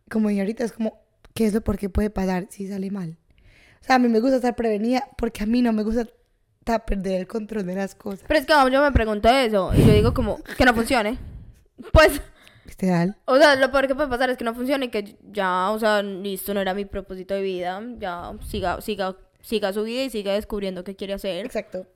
como 0.10 0.30
dije 0.30 0.42
ahorita, 0.42 0.64
es 0.64 0.72
como, 0.72 1.00
¿qué 1.36 1.46
es 1.46 1.54
lo 1.54 1.62
por 1.62 1.78
qué 1.78 1.90
puede 1.90 2.10
pasar 2.10 2.48
si 2.50 2.68
sale 2.68 2.90
mal? 2.90 3.19
O 3.82 3.86
sea, 3.86 3.96
a 3.96 4.00
mí 4.00 4.08
me 4.08 4.20
gusta 4.20 4.38
estar 4.38 4.56
prevenida 4.56 5.08
porque 5.18 5.44
a 5.44 5.46
mí 5.46 5.62
no 5.62 5.74
me 5.74 5.84
gusta 5.84 6.08
ta- 6.64 6.86
perder 6.86 7.22
el 7.22 7.28
control 7.28 7.66
de 7.66 7.76
las 7.76 7.96
cosas. 7.96 8.26
Pero 8.28 8.40
es 8.40 8.46
que 8.46 8.54
yo 8.72 8.82
me 8.82 8.92
pregunto 8.92 9.30
eso 9.30 9.72
y 9.76 9.86
yo 9.86 9.94
digo 9.94 10.14
como 10.14 10.40
que 10.58 10.66
no 10.66 10.74
funcione. 10.74 11.18
Pues, 11.94 12.22
Literal. 12.66 13.16
o 13.26 13.38
sea, 13.38 13.56
lo 13.56 13.72
peor 13.72 13.88
que 13.88 13.96
puede 13.96 14.10
pasar 14.10 14.30
es 14.30 14.38
que 14.38 14.44
no 14.44 14.54
funcione 14.54 14.86
y 14.86 14.90
que 14.90 15.16
ya, 15.32 15.72
o 15.72 15.80
sea, 15.80 16.04
listo, 16.04 16.54
no 16.54 16.60
era 16.62 16.74
mi 16.74 16.86
propósito 16.86 17.34
de 17.34 17.42
vida. 17.42 17.82
Ya 17.98 18.34
siga, 18.48 18.82
siga, 18.82 19.16
siga 19.42 19.74
su 19.74 19.84
vida 19.84 20.04
y 20.04 20.10
siga 20.10 20.34
descubriendo 20.34 20.84
qué 20.84 20.96
quiere 20.96 21.14
hacer. 21.14 21.46
Exacto. 21.46 21.88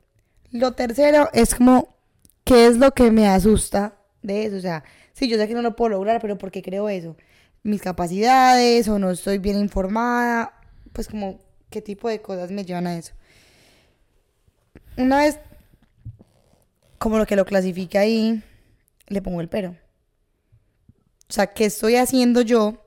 Lo 0.52 0.72
tercero 0.72 1.30
es 1.34 1.54
como, 1.56 1.96
¿qué 2.44 2.68
es 2.68 2.78
lo 2.78 2.92
que 2.92 3.12
me 3.12 3.28
asusta 3.28 3.96
de 4.22 4.46
eso? 4.46 4.56
O 4.56 4.60
sea, 4.62 4.84
sí, 5.14 5.28
yo 5.28 5.38
sé 5.38 5.48
que 5.48 5.54
no 5.54 5.62
lo 5.62 5.76
puedo 5.76 5.90
lograr, 5.90 6.22
pero 6.22 6.38
¿por 6.38 6.50
qué 6.52 6.62
creo 6.62 6.88
eso? 6.90 7.18
Mis 7.64 7.82
capacidades 7.82 8.88
o 8.88 9.00
no 9.00 9.12
estoy 9.12 9.38
bien 9.38 9.58
informada, 9.60 10.54
pues 10.94 11.08
como, 11.08 11.40
¿qué 11.74 11.82
tipo 11.82 12.08
de 12.08 12.22
cosas 12.22 12.52
me 12.52 12.64
llevan 12.64 12.86
a 12.86 12.96
eso? 12.96 13.14
Una 14.96 15.18
vez, 15.18 15.40
como 17.00 17.18
lo 17.18 17.26
que 17.26 17.36
lo 17.36 17.46
clasifica 17.46 18.02
ahí, 18.02 18.44
le 19.08 19.22
pongo 19.24 19.42
el 19.42 19.50
pero. 19.50 19.72
O 21.30 21.34
sea, 21.34 21.48
¿qué 21.48 21.66
estoy 21.66 21.96
haciendo 21.96 22.42
yo 22.42 22.86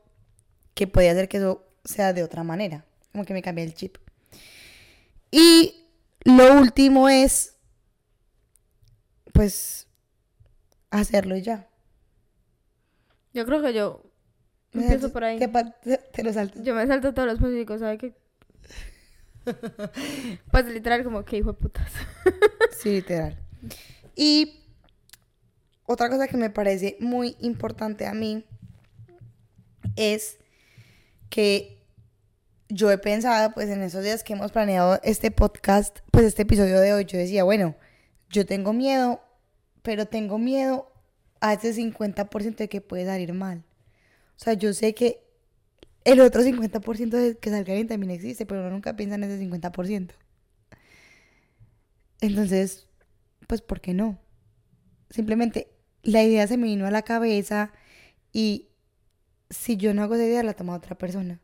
que 0.75 0.87
puede 0.87 1.11
hacer 1.11 1.29
que 1.29 1.39
eso 1.39 1.65
sea 1.85 2.13
de 2.13 2.23
otra 2.23 2.45
manera? 2.45 2.85
Como 3.11 3.25
que 3.25 3.35
me 3.35 3.43
cambie 3.43 3.65
el 3.65 3.75
chip. 3.75 3.97
Y 5.33 5.85
lo 6.25 6.55
último 6.61 7.09
es, 7.09 7.57
pues, 9.33 9.89
hacerlo 10.91 11.37
y 11.37 11.43
ya. 11.43 11.69
Yo 13.35 13.45
creo 13.45 13.61
que 13.63 13.75
yo 13.75 14.03
empiezo 14.73 15.13
por 15.13 15.25
ahí. 15.25 15.41
Te, 15.41 15.49
pa- 15.49 15.73
te- 15.81 15.99
te 15.99 16.23
lo 16.23 16.33
saltas. 16.33 16.63
Yo 16.63 16.73
me 16.73 16.87
salto 16.87 17.13
todos 17.13 17.27
los 17.27 17.35
específicos, 17.39 17.81
¿sabes 17.81 17.99
qué? 17.99 18.15
Pues 20.51 20.67
literal 20.67 21.05
como 21.05 21.25
que 21.25 21.39
hijo 21.39 21.53
de 21.53 21.59
putas. 21.59 21.93
Sí, 22.79 22.91
literal. 22.91 23.39
Y 24.15 24.65
otra 25.87 26.11
cosa 26.11 26.29
que 26.29 26.37
me 26.37 26.51
parece 26.51 26.97
muy 27.01 27.37
importante 27.41 28.07
a 28.07 28.13
mí 28.13 28.45
es 29.97 30.39
que 31.31 31.77
yo 32.69 32.91
he 32.91 32.99
pensado, 32.99 33.53
pues 33.53 33.71
en 33.71 33.83
esos 33.83 34.03
días 34.03 34.25
que 34.25 34.33
hemos 34.33 34.53
planeado 34.53 35.01
este 35.05 35.31
podcast, 35.31 36.01
pues 36.11 36.25
este 36.25 36.43
episodio 36.43 36.81
de 36.81 36.93
hoy, 36.93 37.05
yo 37.05 37.19
decía, 37.19 37.45
bueno, 37.45 37.77
yo 38.29 38.45
tengo 38.45 38.73
miedo, 38.73 39.21
pero 39.83 40.07
tengo 40.07 40.39
miedo 40.39 40.93
a 41.41 41.55
ese 41.55 41.73
50% 41.75 42.57
de 42.57 42.69
que 42.69 42.81
puede 42.81 43.07
salir 43.07 43.33
mal. 43.33 43.65
O 44.37 44.39
sea, 44.39 44.55
yo 44.55 44.73
sé 44.75 44.95
que 44.95 45.26
el 46.07 46.21
otro 46.21 46.41
50% 46.43 47.11
de 47.11 47.37
que 47.37 47.51
salga 47.51 47.75
bien 47.75 47.89
también 47.89 48.13
existe, 48.13 48.47
pero 48.47 48.61
uno 48.61 48.71
nunca 48.71 48.95
piensa 48.95 49.17
en 49.17 49.25
ese 49.25 49.45
50%. 49.45 50.13
Entonces, 52.21 52.89
pues, 53.49 53.61
¿por 53.61 53.81
qué 53.81 53.93
no? 53.93 54.19
Simplemente 55.11 55.69
la 56.05 56.23
idea 56.23 56.47
se 56.47 56.57
me 56.57 56.69
vino 56.69 56.87
a 56.87 56.93
la 56.93 57.03
cabeza 57.03 57.73
y 58.33 58.69
si 59.51 59.77
yo 59.77 59.95
no 59.95 60.03
hago 60.05 60.15
esa 60.15 60.25
idea, 60.25 60.45
la 60.45 60.55
toma 60.55 60.77
otra 60.77 60.97
persona. 60.97 61.41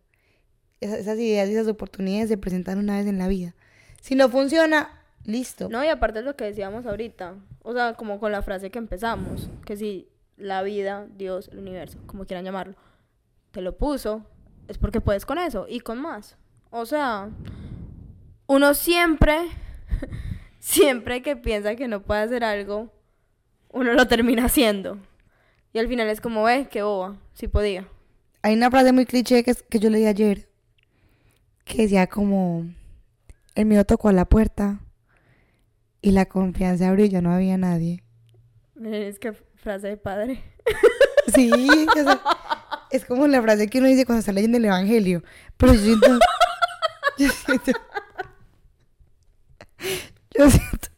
Esas, 0.81 1.01
esas 1.01 1.19
ideas 1.19 1.49
y 1.49 1.53
esas 1.53 1.67
oportunidades 1.67 2.29
se 2.29 2.39
presentan 2.39 2.79
una 2.79 2.97
vez 2.97 3.07
en 3.09 3.19
la 3.19 3.27
vida. 3.27 3.57
Si 4.01 4.15
no 4.15 4.29
funciona, 4.29 5.03
listo. 5.25 5.69
No, 5.71 5.85
y 5.85 5.89
aparte 5.89 6.21
es 6.21 6.25
lo 6.25 6.37
que 6.37 6.45
decíamos 6.45 6.87
ahorita. 6.87 7.35
O 7.63 7.73
sea, 7.73 7.95
como 7.95 8.21
con 8.21 8.31
la 8.31 8.43
frase 8.43 8.71
que 8.71 8.79
empezamos. 8.79 9.51
Que 9.65 9.77
si 9.77 10.09
la 10.37 10.63
vida, 10.63 11.09
Dios, 11.17 11.49
el 11.49 11.59
universo, 11.59 11.99
como 12.07 12.27
quieran 12.27 12.45
llamarlo, 12.45 12.77
te 13.51 13.61
lo 13.61 13.77
puso, 13.77 14.25
es 14.69 14.79
porque 14.79 15.01
puedes 15.01 15.27
con 15.27 15.39
eso 15.39 15.67
y 15.69 15.81
con 15.81 16.01
más. 16.01 16.37
O 16.71 16.87
sea, 16.87 17.31
uno 18.47 18.75
siempre, 18.75 19.37
siempre 20.59 21.23
que 21.23 21.37
piensa 21.37 21.75
que 21.77 21.89
no 21.89 22.03
puede 22.03 22.23
hacer 22.23 22.45
algo, 22.45 22.93
uno 23.71 23.93
lo 23.93 24.07
termina 24.09 24.47
haciendo. 24.47 24.99
Y 25.73 25.79
al 25.79 25.89
final 25.89 26.09
es 26.09 26.21
como, 26.21 26.43
ve, 26.45 26.69
qué 26.71 26.83
boba, 26.83 27.17
si 27.35 27.49
podía. 27.49 27.89
Hay 28.43 28.55
una 28.55 28.71
frase 28.71 28.93
muy 28.93 29.07
cliché 29.07 29.43
que, 29.45 29.53
es- 29.53 29.63
que 29.63 29.79
yo 29.79 29.89
leí 29.91 30.07
ayer 30.07 30.49
que 31.65 31.83
decía 31.83 32.09
como 32.09 32.67
el 33.55 33.67
miedo 33.67 33.85
tocó 33.85 34.09
a 34.09 34.13
la 34.13 34.25
puerta 34.25 34.81
y 36.01 36.11
la 36.11 36.27
confianza 36.27 36.89
abrió 36.89 37.05
y 37.05 37.09
ya 37.09 37.23
no 37.23 37.31
había 37.33 37.57
nadie. 37.57 38.03
Es 38.83 39.19
que 39.21 39.33
frase 39.33 39.89
de 39.89 39.97
padre. 39.97 40.43
Sí, 41.33 41.51
o 41.53 41.93
sea, 42.03 42.21
es 42.93 43.05
como 43.05 43.27
la 43.27 43.43
frase 43.43 43.69
que 43.69 43.79
uno 43.79 43.89
dice 43.89 44.05
cuando 44.07 44.21
está 44.21 44.33
leyendo 44.33 44.59
el 44.59 44.65
Evangelio. 44.67 45.23
Pero 45.57 45.75
yo 45.75 45.81
siento. 45.81 46.19
Yo 47.19 47.29
siento. 47.29 47.73
Yo 50.39 50.49
siento, 50.51 50.89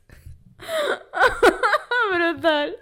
Brutal. 2.15 2.77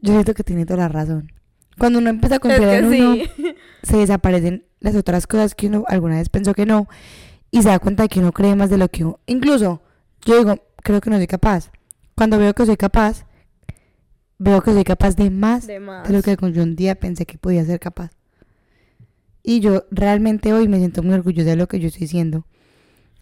yo 0.00 0.12
siento 0.12 0.32
que 0.34 0.42
tiene 0.44 0.64
toda 0.64 0.78
la 0.80 0.88
razón. 0.88 1.30
Cuando 1.78 1.98
uno 1.98 2.08
empieza 2.10 2.36
a 2.36 2.38
Es 2.38 2.40
confiar 2.40 2.70
que 2.70 2.76
en 2.78 2.84
uno, 2.86 3.14
sí. 3.36 3.54
se 3.82 3.96
desaparecen 3.98 4.64
las 4.80 4.94
otras 4.94 5.26
cosas 5.26 5.54
que 5.54 5.66
uno 5.66 5.84
alguna 5.88 6.16
vez 6.16 6.28
pensó 6.30 6.54
que 6.54 6.64
no. 6.66 6.88
Y 7.50 7.62
se 7.62 7.68
da 7.68 7.78
cuenta 7.78 8.04
de 8.04 8.08
que 8.08 8.20
uno 8.20 8.32
cree 8.32 8.54
más 8.56 8.70
de 8.70 8.78
lo 8.78 8.88
que 8.88 9.04
uno. 9.04 9.20
Incluso, 9.26 9.82
yo 10.24 10.38
digo, 10.38 10.56
creo 10.82 11.00
que 11.00 11.10
no 11.10 11.16
soy 11.16 11.26
capaz. 11.26 11.70
Cuando 12.16 12.38
veo 12.38 12.54
que 12.54 12.64
soy 12.64 12.76
capaz, 12.76 13.26
veo 14.44 14.62
que 14.62 14.72
soy 14.72 14.84
capaz 14.84 15.16
de 15.16 15.30
más 15.30 15.66
De 15.66 15.80
más. 15.80 16.06
de 16.06 16.14
lo 16.14 16.22
que 16.22 16.36
yo 16.52 16.62
un 16.62 16.76
día 16.76 16.94
pensé 16.94 17.24
que 17.26 17.38
podía 17.38 17.64
ser 17.64 17.80
capaz. 17.80 18.10
Y 19.42 19.60
yo 19.60 19.86
realmente 19.90 20.52
hoy 20.52 20.68
me 20.68 20.78
siento 20.78 21.02
muy 21.02 21.14
orgullosa 21.14 21.50
de 21.50 21.56
lo 21.56 21.66
que 21.66 21.80
yo 21.80 21.88
estoy 21.88 22.06
haciendo. 22.06 22.46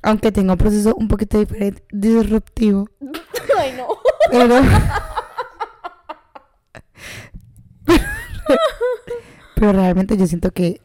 Aunque 0.02 0.32
tenga 0.32 0.52
un 0.52 0.58
proceso 0.58 0.94
un 0.96 1.08
poquito 1.08 1.38
diferente, 1.38 1.82
disruptivo. 1.92 2.88
Ay, 3.58 3.72
no. 3.76 3.86
Pero... 4.30 4.56
pero 9.54 9.72
realmente 9.72 10.16
yo 10.16 10.26
siento 10.26 10.50
que... 10.50 10.80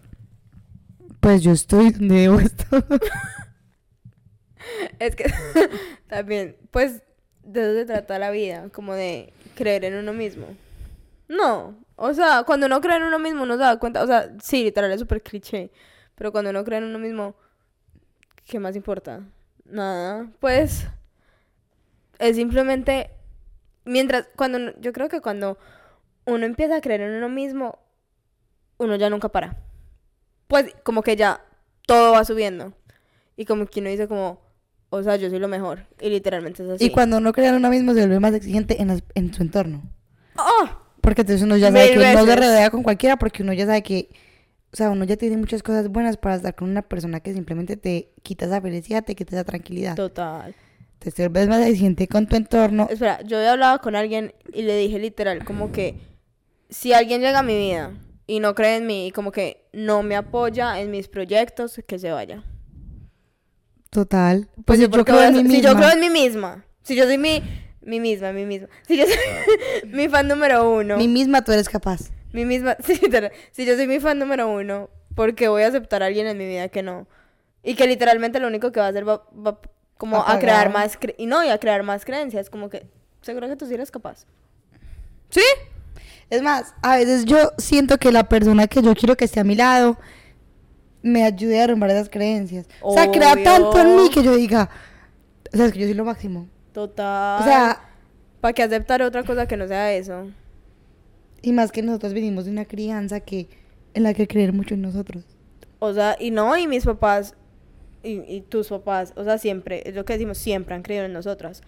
Pues 1.19 1.41
yo 1.41 1.51
estoy 1.51 1.91
donde 1.91 2.15
debo 2.15 2.39
estar. 2.39 2.85
Es 4.99 5.15
que 5.15 5.31
también, 6.07 6.57
pues, 6.71 7.01
de 7.47 7.61
eso 7.61 7.73
se 7.79 7.85
trata 7.85 8.19
la 8.19 8.29
vida, 8.29 8.69
como 8.73 8.93
de 8.93 9.33
creer 9.55 9.85
en 9.85 9.95
uno 9.95 10.13
mismo. 10.13 10.47
No, 11.27 11.75
o 11.95 12.13
sea, 12.13 12.43
cuando 12.43 12.67
uno 12.67 12.79
cree 12.81 12.97
en 12.97 13.03
uno 13.03 13.19
mismo, 13.19 13.43
uno 13.43 13.55
se 13.55 13.63
da 13.63 13.79
cuenta, 13.79 14.03
o 14.03 14.07
sea, 14.07 14.31
sí, 14.41 14.63
literal, 14.63 14.91
es 14.91 14.99
súper 14.99 15.21
cliché, 15.21 15.71
pero 16.15 16.31
cuando 16.31 16.51
uno 16.51 16.63
cree 16.63 16.79
en 16.79 16.85
uno 16.85 16.99
mismo, 16.99 17.35
¿qué 18.45 18.59
más 18.59 18.75
importa? 18.75 19.23
Nada, 19.65 20.29
pues, 20.39 20.87
es 22.19 22.35
simplemente, 22.35 23.11
mientras, 23.85 24.27
cuando, 24.35 24.77
yo 24.79 24.93
creo 24.93 25.09
que 25.09 25.21
cuando 25.21 25.57
uno 26.25 26.45
empieza 26.45 26.77
a 26.77 26.81
creer 26.81 27.01
en 27.01 27.13
uno 27.13 27.29
mismo, 27.29 27.79
uno 28.77 28.95
ya 28.95 29.09
nunca 29.09 29.29
para. 29.29 29.57
Pues, 30.47 30.75
como 30.83 31.01
que 31.01 31.15
ya 31.15 31.43
todo 31.85 32.13
va 32.13 32.25
subiendo. 32.25 32.73
Y 33.35 33.45
como 33.45 33.65
que 33.65 33.79
uno 33.79 33.89
dice 33.89 34.07
como, 34.07 34.41
o 34.89 35.03
sea, 35.03 35.15
yo 35.17 35.29
soy 35.29 35.39
lo 35.39 35.47
mejor. 35.47 35.85
Y 36.01 36.09
literalmente 36.09 36.63
es 36.63 36.69
así. 36.69 36.85
Y 36.85 36.89
cuando 36.91 37.17
uno 37.17 37.33
cree 37.33 37.47
en 37.49 37.55
uno 37.55 37.69
mismo 37.69 37.93
se 37.93 37.99
vuelve 37.99 38.19
más 38.19 38.33
exigente 38.33 38.81
en, 38.81 38.87
las- 38.89 39.03
en 39.15 39.33
su 39.33 39.41
entorno. 39.43 39.83
¡Ah! 40.35 40.79
Porque 41.01 41.21
entonces 41.21 41.43
uno 41.43 41.55
ya 41.57 41.67
sabe 41.71 41.85
Mil 41.91 41.93
que 41.93 42.11
uno 42.13 42.25
se 42.25 42.35
rodea 42.35 42.69
con 42.69 42.83
cualquiera 42.83 43.17
porque 43.17 43.41
uno 43.43 43.53
ya 43.53 43.65
sabe 43.65 43.81
que, 43.83 44.09
o 44.73 44.75
sea, 44.75 44.89
uno 44.89 45.05
ya 45.05 45.15
tiene 45.17 45.37
muchas 45.37 45.63
cosas 45.63 45.87
buenas 45.89 46.17
para 46.17 46.35
estar 46.35 46.53
con 46.55 46.69
una 46.69 46.81
persona 46.81 47.19
que 47.21 47.33
simplemente 47.33 47.77
te 47.77 48.11
quita 48.23 48.45
esa 48.45 48.59
felicidad, 48.61 49.03
te 49.05 49.15
quita 49.15 49.35
esa 49.35 49.43
tranquilidad. 49.45 49.95
Total. 49.95 50.53
te 50.99 51.09
vuelves 51.29 51.47
más 51.47 51.65
exigente 51.65 52.07
con 52.07 52.27
tu 52.27 52.35
entorno. 52.35 52.87
Espera, 52.89 53.21
yo 53.23 53.39
he 53.39 53.47
hablado 53.47 53.79
con 53.79 53.95
alguien 53.95 54.33
y 54.53 54.63
le 54.63 54.75
dije 54.77 54.99
literal 54.99 55.45
como 55.45 55.71
que 55.71 55.95
si 56.69 56.91
alguien 56.91 57.21
llega 57.21 57.39
a 57.39 57.43
mi 57.43 57.55
vida 57.57 57.91
y 58.25 58.41
no 58.41 58.53
cree 58.55 58.75
en 58.75 58.85
mí 58.87 59.07
y 59.07 59.11
como 59.11 59.31
que 59.31 59.69
no 59.71 60.03
me 60.03 60.15
apoya 60.17 60.81
en 60.81 60.91
mis 60.91 61.07
proyectos, 61.07 61.79
que 61.87 61.97
se 61.99 62.11
vaya. 62.11 62.43
Total. 63.89 64.47
Pues 64.53 64.63
Pues 64.65 64.79
yo 64.79 64.89
porque 64.89 65.11
creo 65.11 65.23
en 65.23 65.33
mí 65.33 65.49
si 65.49 65.61
yo 65.61 65.69
misma. 65.69 65.79
creo 65.79 65.91
en 65.93 65.99
mí 65.99 66.09
misma, 66.09 66.65
si 66.83 66.95
yo 66.95 67.05
soy 67.05 67.17
mi, 67.17 67.41
mi 67.81 67.99
misma, 67.99 68.31
mi 68.33 68.45
misma, 68.45 68.67
si 68.87 68.97
yo 68.97 69.05
soy 69.05 69.15
mi 69.89 70.09
fan 70.09 70.27
número 70.27 70.69
uno, 70.69 70.97
Mí 70.97 71.07
misma 71.07 71.43
tú 71.43 71.51
eres 71.51 71.69
capaz. 71.69 72.11
mi 72.33 72.45
misma, 72.45 72.75
sí, 72.83 72.99
literal, 73.01 73.31
si 73.51 73.65
yo 73.65 73.75
soy 73.75 73.87
mi 73.87 73.99
fan 73.99 74.19
número 74.19 74.47
uno, 74.49 74.89
¿por 75.15 75.35
qué 75.35 75.47
voy 75.47 75.63
a 75.63 75.67
aceptar 75.67 76.03
a 76.03 76.07
alguien 76.07 76.27
en 76.27 76.37
mi 76.37 76.45
vida 76.47 76.67
que 76.69 76.83
no? 76.83 77.07
Y 77.63 77.75
que 77.75 77.87
literalmente 77.87 78.39
lo 78.39 78.47
único 78.47 78.71
que 78.71 78.79
va 78.79 78.87
a 78.87 78.89
hacer 78.89 79.07
va, 79.07 79.23
va 79.35 79.59
como 79.97 80.21
a 80.25 80.37
crear 80.39 80.71
más, 80.71 80.99
cre- 80.99 81.15
y 81.17 81.25
no, 81.25 81.43
y 81.43 81.49
a 81.49 81.57
crear 81.57 81.81
más 81.83 82.05
creencias, 82.05 82.49
como 82.49 82.69
que, 82.69 82.87
seguro 83.21 83.47
que 83.47 83.55
tú 83.55 83.65
sí 83.65 83.73
eres 83.73 83.89
capaz. 83.91 84.25
¿Sí? 85.29 85.41
Es 86.29 86.41
más, 86.41 86.75
a 86.81 86.97
veces 86.97 87.25
yo 87.25 87.51
siento 87.57 87.97
que 87.97 88.11
la 88.11 88.27
persona 88.29 88.67
que 88.67 88.81
yo 88.81 88.93
quiero 88.95 89.15
que 89.17 89.25
esté 89.25 89.39
a 89.39 89.43
mi 89.43 89.55
lado 89.55 89.97
me 91.01 91.23
ayude 91.23 91.57
a 91.57 91.61
derrumbar 91.61 91.89
esas 91.91 92.09
creencias. 92.09 92.67
O 92.81 92.93
sea, 92.93 93.11
crea 93.11 93.35
tanto 93.43 93.79
en 93.79 93.95
mí 93.95 94.09
que 94.09 94.23
yo 94.23 94.35
diga, 94.35 94.69
o 95.53 95.57
sea, 95.57 95.67
es 95.67 95.73
que 95.73 95.79
yo 95.79 95.85
soy 95.85 95.93
lo 95.93 96.05
máximo. 96.05 96.47
Total. 96.73 97.41
O 97.41 97.43
sea, 97.43 97.81
¿para 98.41 98.53
qué 98.53 98.63
aceptar 98.63 99.01
otra 99.01 99.23
cosa 99.23 99.47
que 99.47 99.57
no 99.57 99.67
sea 99.67 99.93
eso? 99.93 100.27
y 101.41 101.53
más 101.53 101.71
que 101.71 101.81
nosotros 101.81 102.13
venimos 102.13 102.45
de 102.45 102.51
una 102.51 102.65
crianza 102.65 103.19
que 103.19 103.47
en 103.93 104.03
la 104.03 104.13
que 104.13 104.27
creer 104.27 104.53
mucho 104.53 104.73
en 104.73 104.81
nosotros. 104.81 105.23
O 105.79 105.93
sea, 105.93 106.15
y 106.19 106.31
no, 106.31 106.57
y 106.57 106.67
mis 106.67 106.85
papás, 106.85 107.35
y, 108.03 108.19
y 108.27 108.41
tus 108.41 108.67
papás, 108.67 109.13
o 109.15 109.23
sea, 109.23 109.37
siempre, 109.37 109.83
es 109.85 109.95
lo 109.95 110.05
que 110.05 110.13
decimos, 110.13 110.37
siempre 110.37 110.75
han 110.75 110.83
creído 110.83 111.05
en 111.05 111.13
nosotras. 111.13 111.61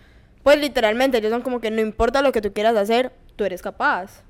Pues 0.43 0.59
literalmente, 0.59 1.17
ellos 1.17 1.31
son 1.31 1.41
como 1.41 1.59
que 1.59 1.71
no 1.71 1.81
importa 1.81 2.21
lo 2.21 2.31
que 2.31 2.41
tú 2.41 2.53
quieras 2.53 2.75
hacer, 2.75 3.11
tú 3.35 3.43
eres 3.45 3.61
capaz. 3.61 4.23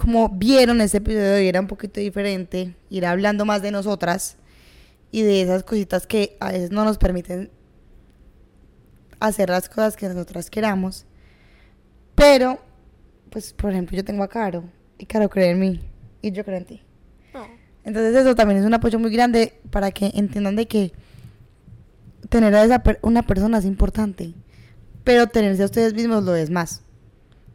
Como 0.00 0.30
vieron 0.30 0.80
ese 0.80 0.96
episodio 0.96 1.42
y 1.42 1.48
era 1.48 1.60
un 1.60 1.66
poquito 1.66 2.00
diferente, 2.00 2.74
ir 2.88 3.04
hablando 3.04 3.44
más 3.44 3.60
de 3.60 3.70
nosotras 3.70 4.36
y 5.12 5.20
de 5.20 5.42
esas 5.42 5.62
cositas 5.62 6.06
que 6.06 6.38
a 6.40 6.52
veces 6.52 6.70
no 6.70 6.84
nos 6.86 6.96
permiten 6.96 7.50
hacer 9.18 9.50
las 9.50 9.68
cosas 9.68 9.96
que 9.96 10.08
nosotras 10.08 10.48
queramos. 10.48 11.04
Pero, 12.14 12.58
pues, 13.28 13.52
por 13.52 13.72
ejemplo, 13.72 13.94
yo 13.94 14.02
tengo 14.02 14.22
a 14.22 14.28
Caro 14.28 14.64
y 14.96 15.04
Caro 15.04 15.28
cree 15.28 15.50
en 15.50 15.58
mí 15.60 15.80
y 16.22 16.32
yo 16.32 16.44
creo 16.46 16.56
en 16.56 16.64
ti. 16.64 16.82
Entonces 17.84 18.14
eso 18.16 18.34
también 18.34 18.60
es 18.60 18.64
un 18.66 18.72
apoyo 18.72 18.98
muy 18.98 19.10
grande 19.10 19.52
para 19.70 19.90
que 19.90 20.10
entiendan 20.14 20.56
de 20.56 20.66
que 20.66 20.92
tener 22.30 22.54
a 22.54 22.64
esa 22.64 22.82
per- 22.82 23.00
una 23.02 23.22
persona 23.26 23.58
es 23.58 23.66
importante, 23.66 24.32
pero 25.04 25.26
tenerse 25.26 25.62
a 25.62 25.66
ustedes 25.66 25.92
mismos 25.92 26.24
lo 26.24 26.34
es 26.36 26.48
más. 26.48 26.82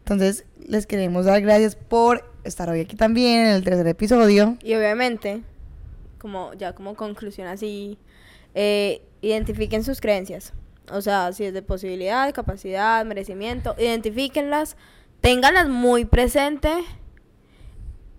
Entonces 0.06 0.46
les 0.68 0.86
queremos 0.86 1.26
dar 1.26 1.42
gracias 1.42 1.76
por 1.76 2.32
estar 2.44 2.70
hoy 2.70 2.82
aquí 2.82 2.96
también 2.96 3.48
en 3.48 3.56
el 3.56 3.64
tercer 3.64 3.88
episodio. 3.88 4.56
Y 4.62 4.76
obviamente, 4.76 5.42
como 6.20 6.54
ya 6.54 6.76
como 6.76 6.94
conclusión 6.96 7.48
así, 7.48 7.98
eh, 8.54 9.02
identifiquen 9.24 9.84
sus 9.84 10.02
creencias. 10.02 10.54
O 10.92 11.02
sea, 11.02 11.34
si 11.34 11.46
es 11.46 11.56
de 11.56 11.64
posibilidad, 11.64 12.32
capacidad, 12.36 13.04
merecimiento, 13.04 13.74
identifíquenlas, 13.80 14.78
ténganlas 15.22 15.70
muy 15.70 16.06
presente 16.06 16.70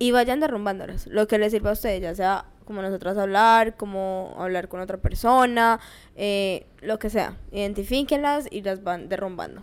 y 0.01 0.11
vayan 0.11 0.41
derrumbándolas. 0.41 1.07
Lo 1.07 1.29
que 1.29 1.39
les 1.39 1.53
sirva 1.53 1.71
a 1.71 1.75
ustedes, 1.75 2.03
ya 2.03 2.17
sea 2.17 2.47
como 2.65 2.83
nosotras 2.83 3.17
hablar, 3.17 3.77
como 3.77 4.35
hablar 4.41 4.67
con 4.67 4.81
otra 4.81 4.97
persona, 4.97 5.79
eh, 6.17 6.67
lo 6.81 6.99
que 6.99 7.11
sea. 7.11 7.37
Identifíquenlas 7.53 8.49
y 8.51 8.63
las 8.63 8.83
van 8.83 9.09
derrumbando. 9.09 9.63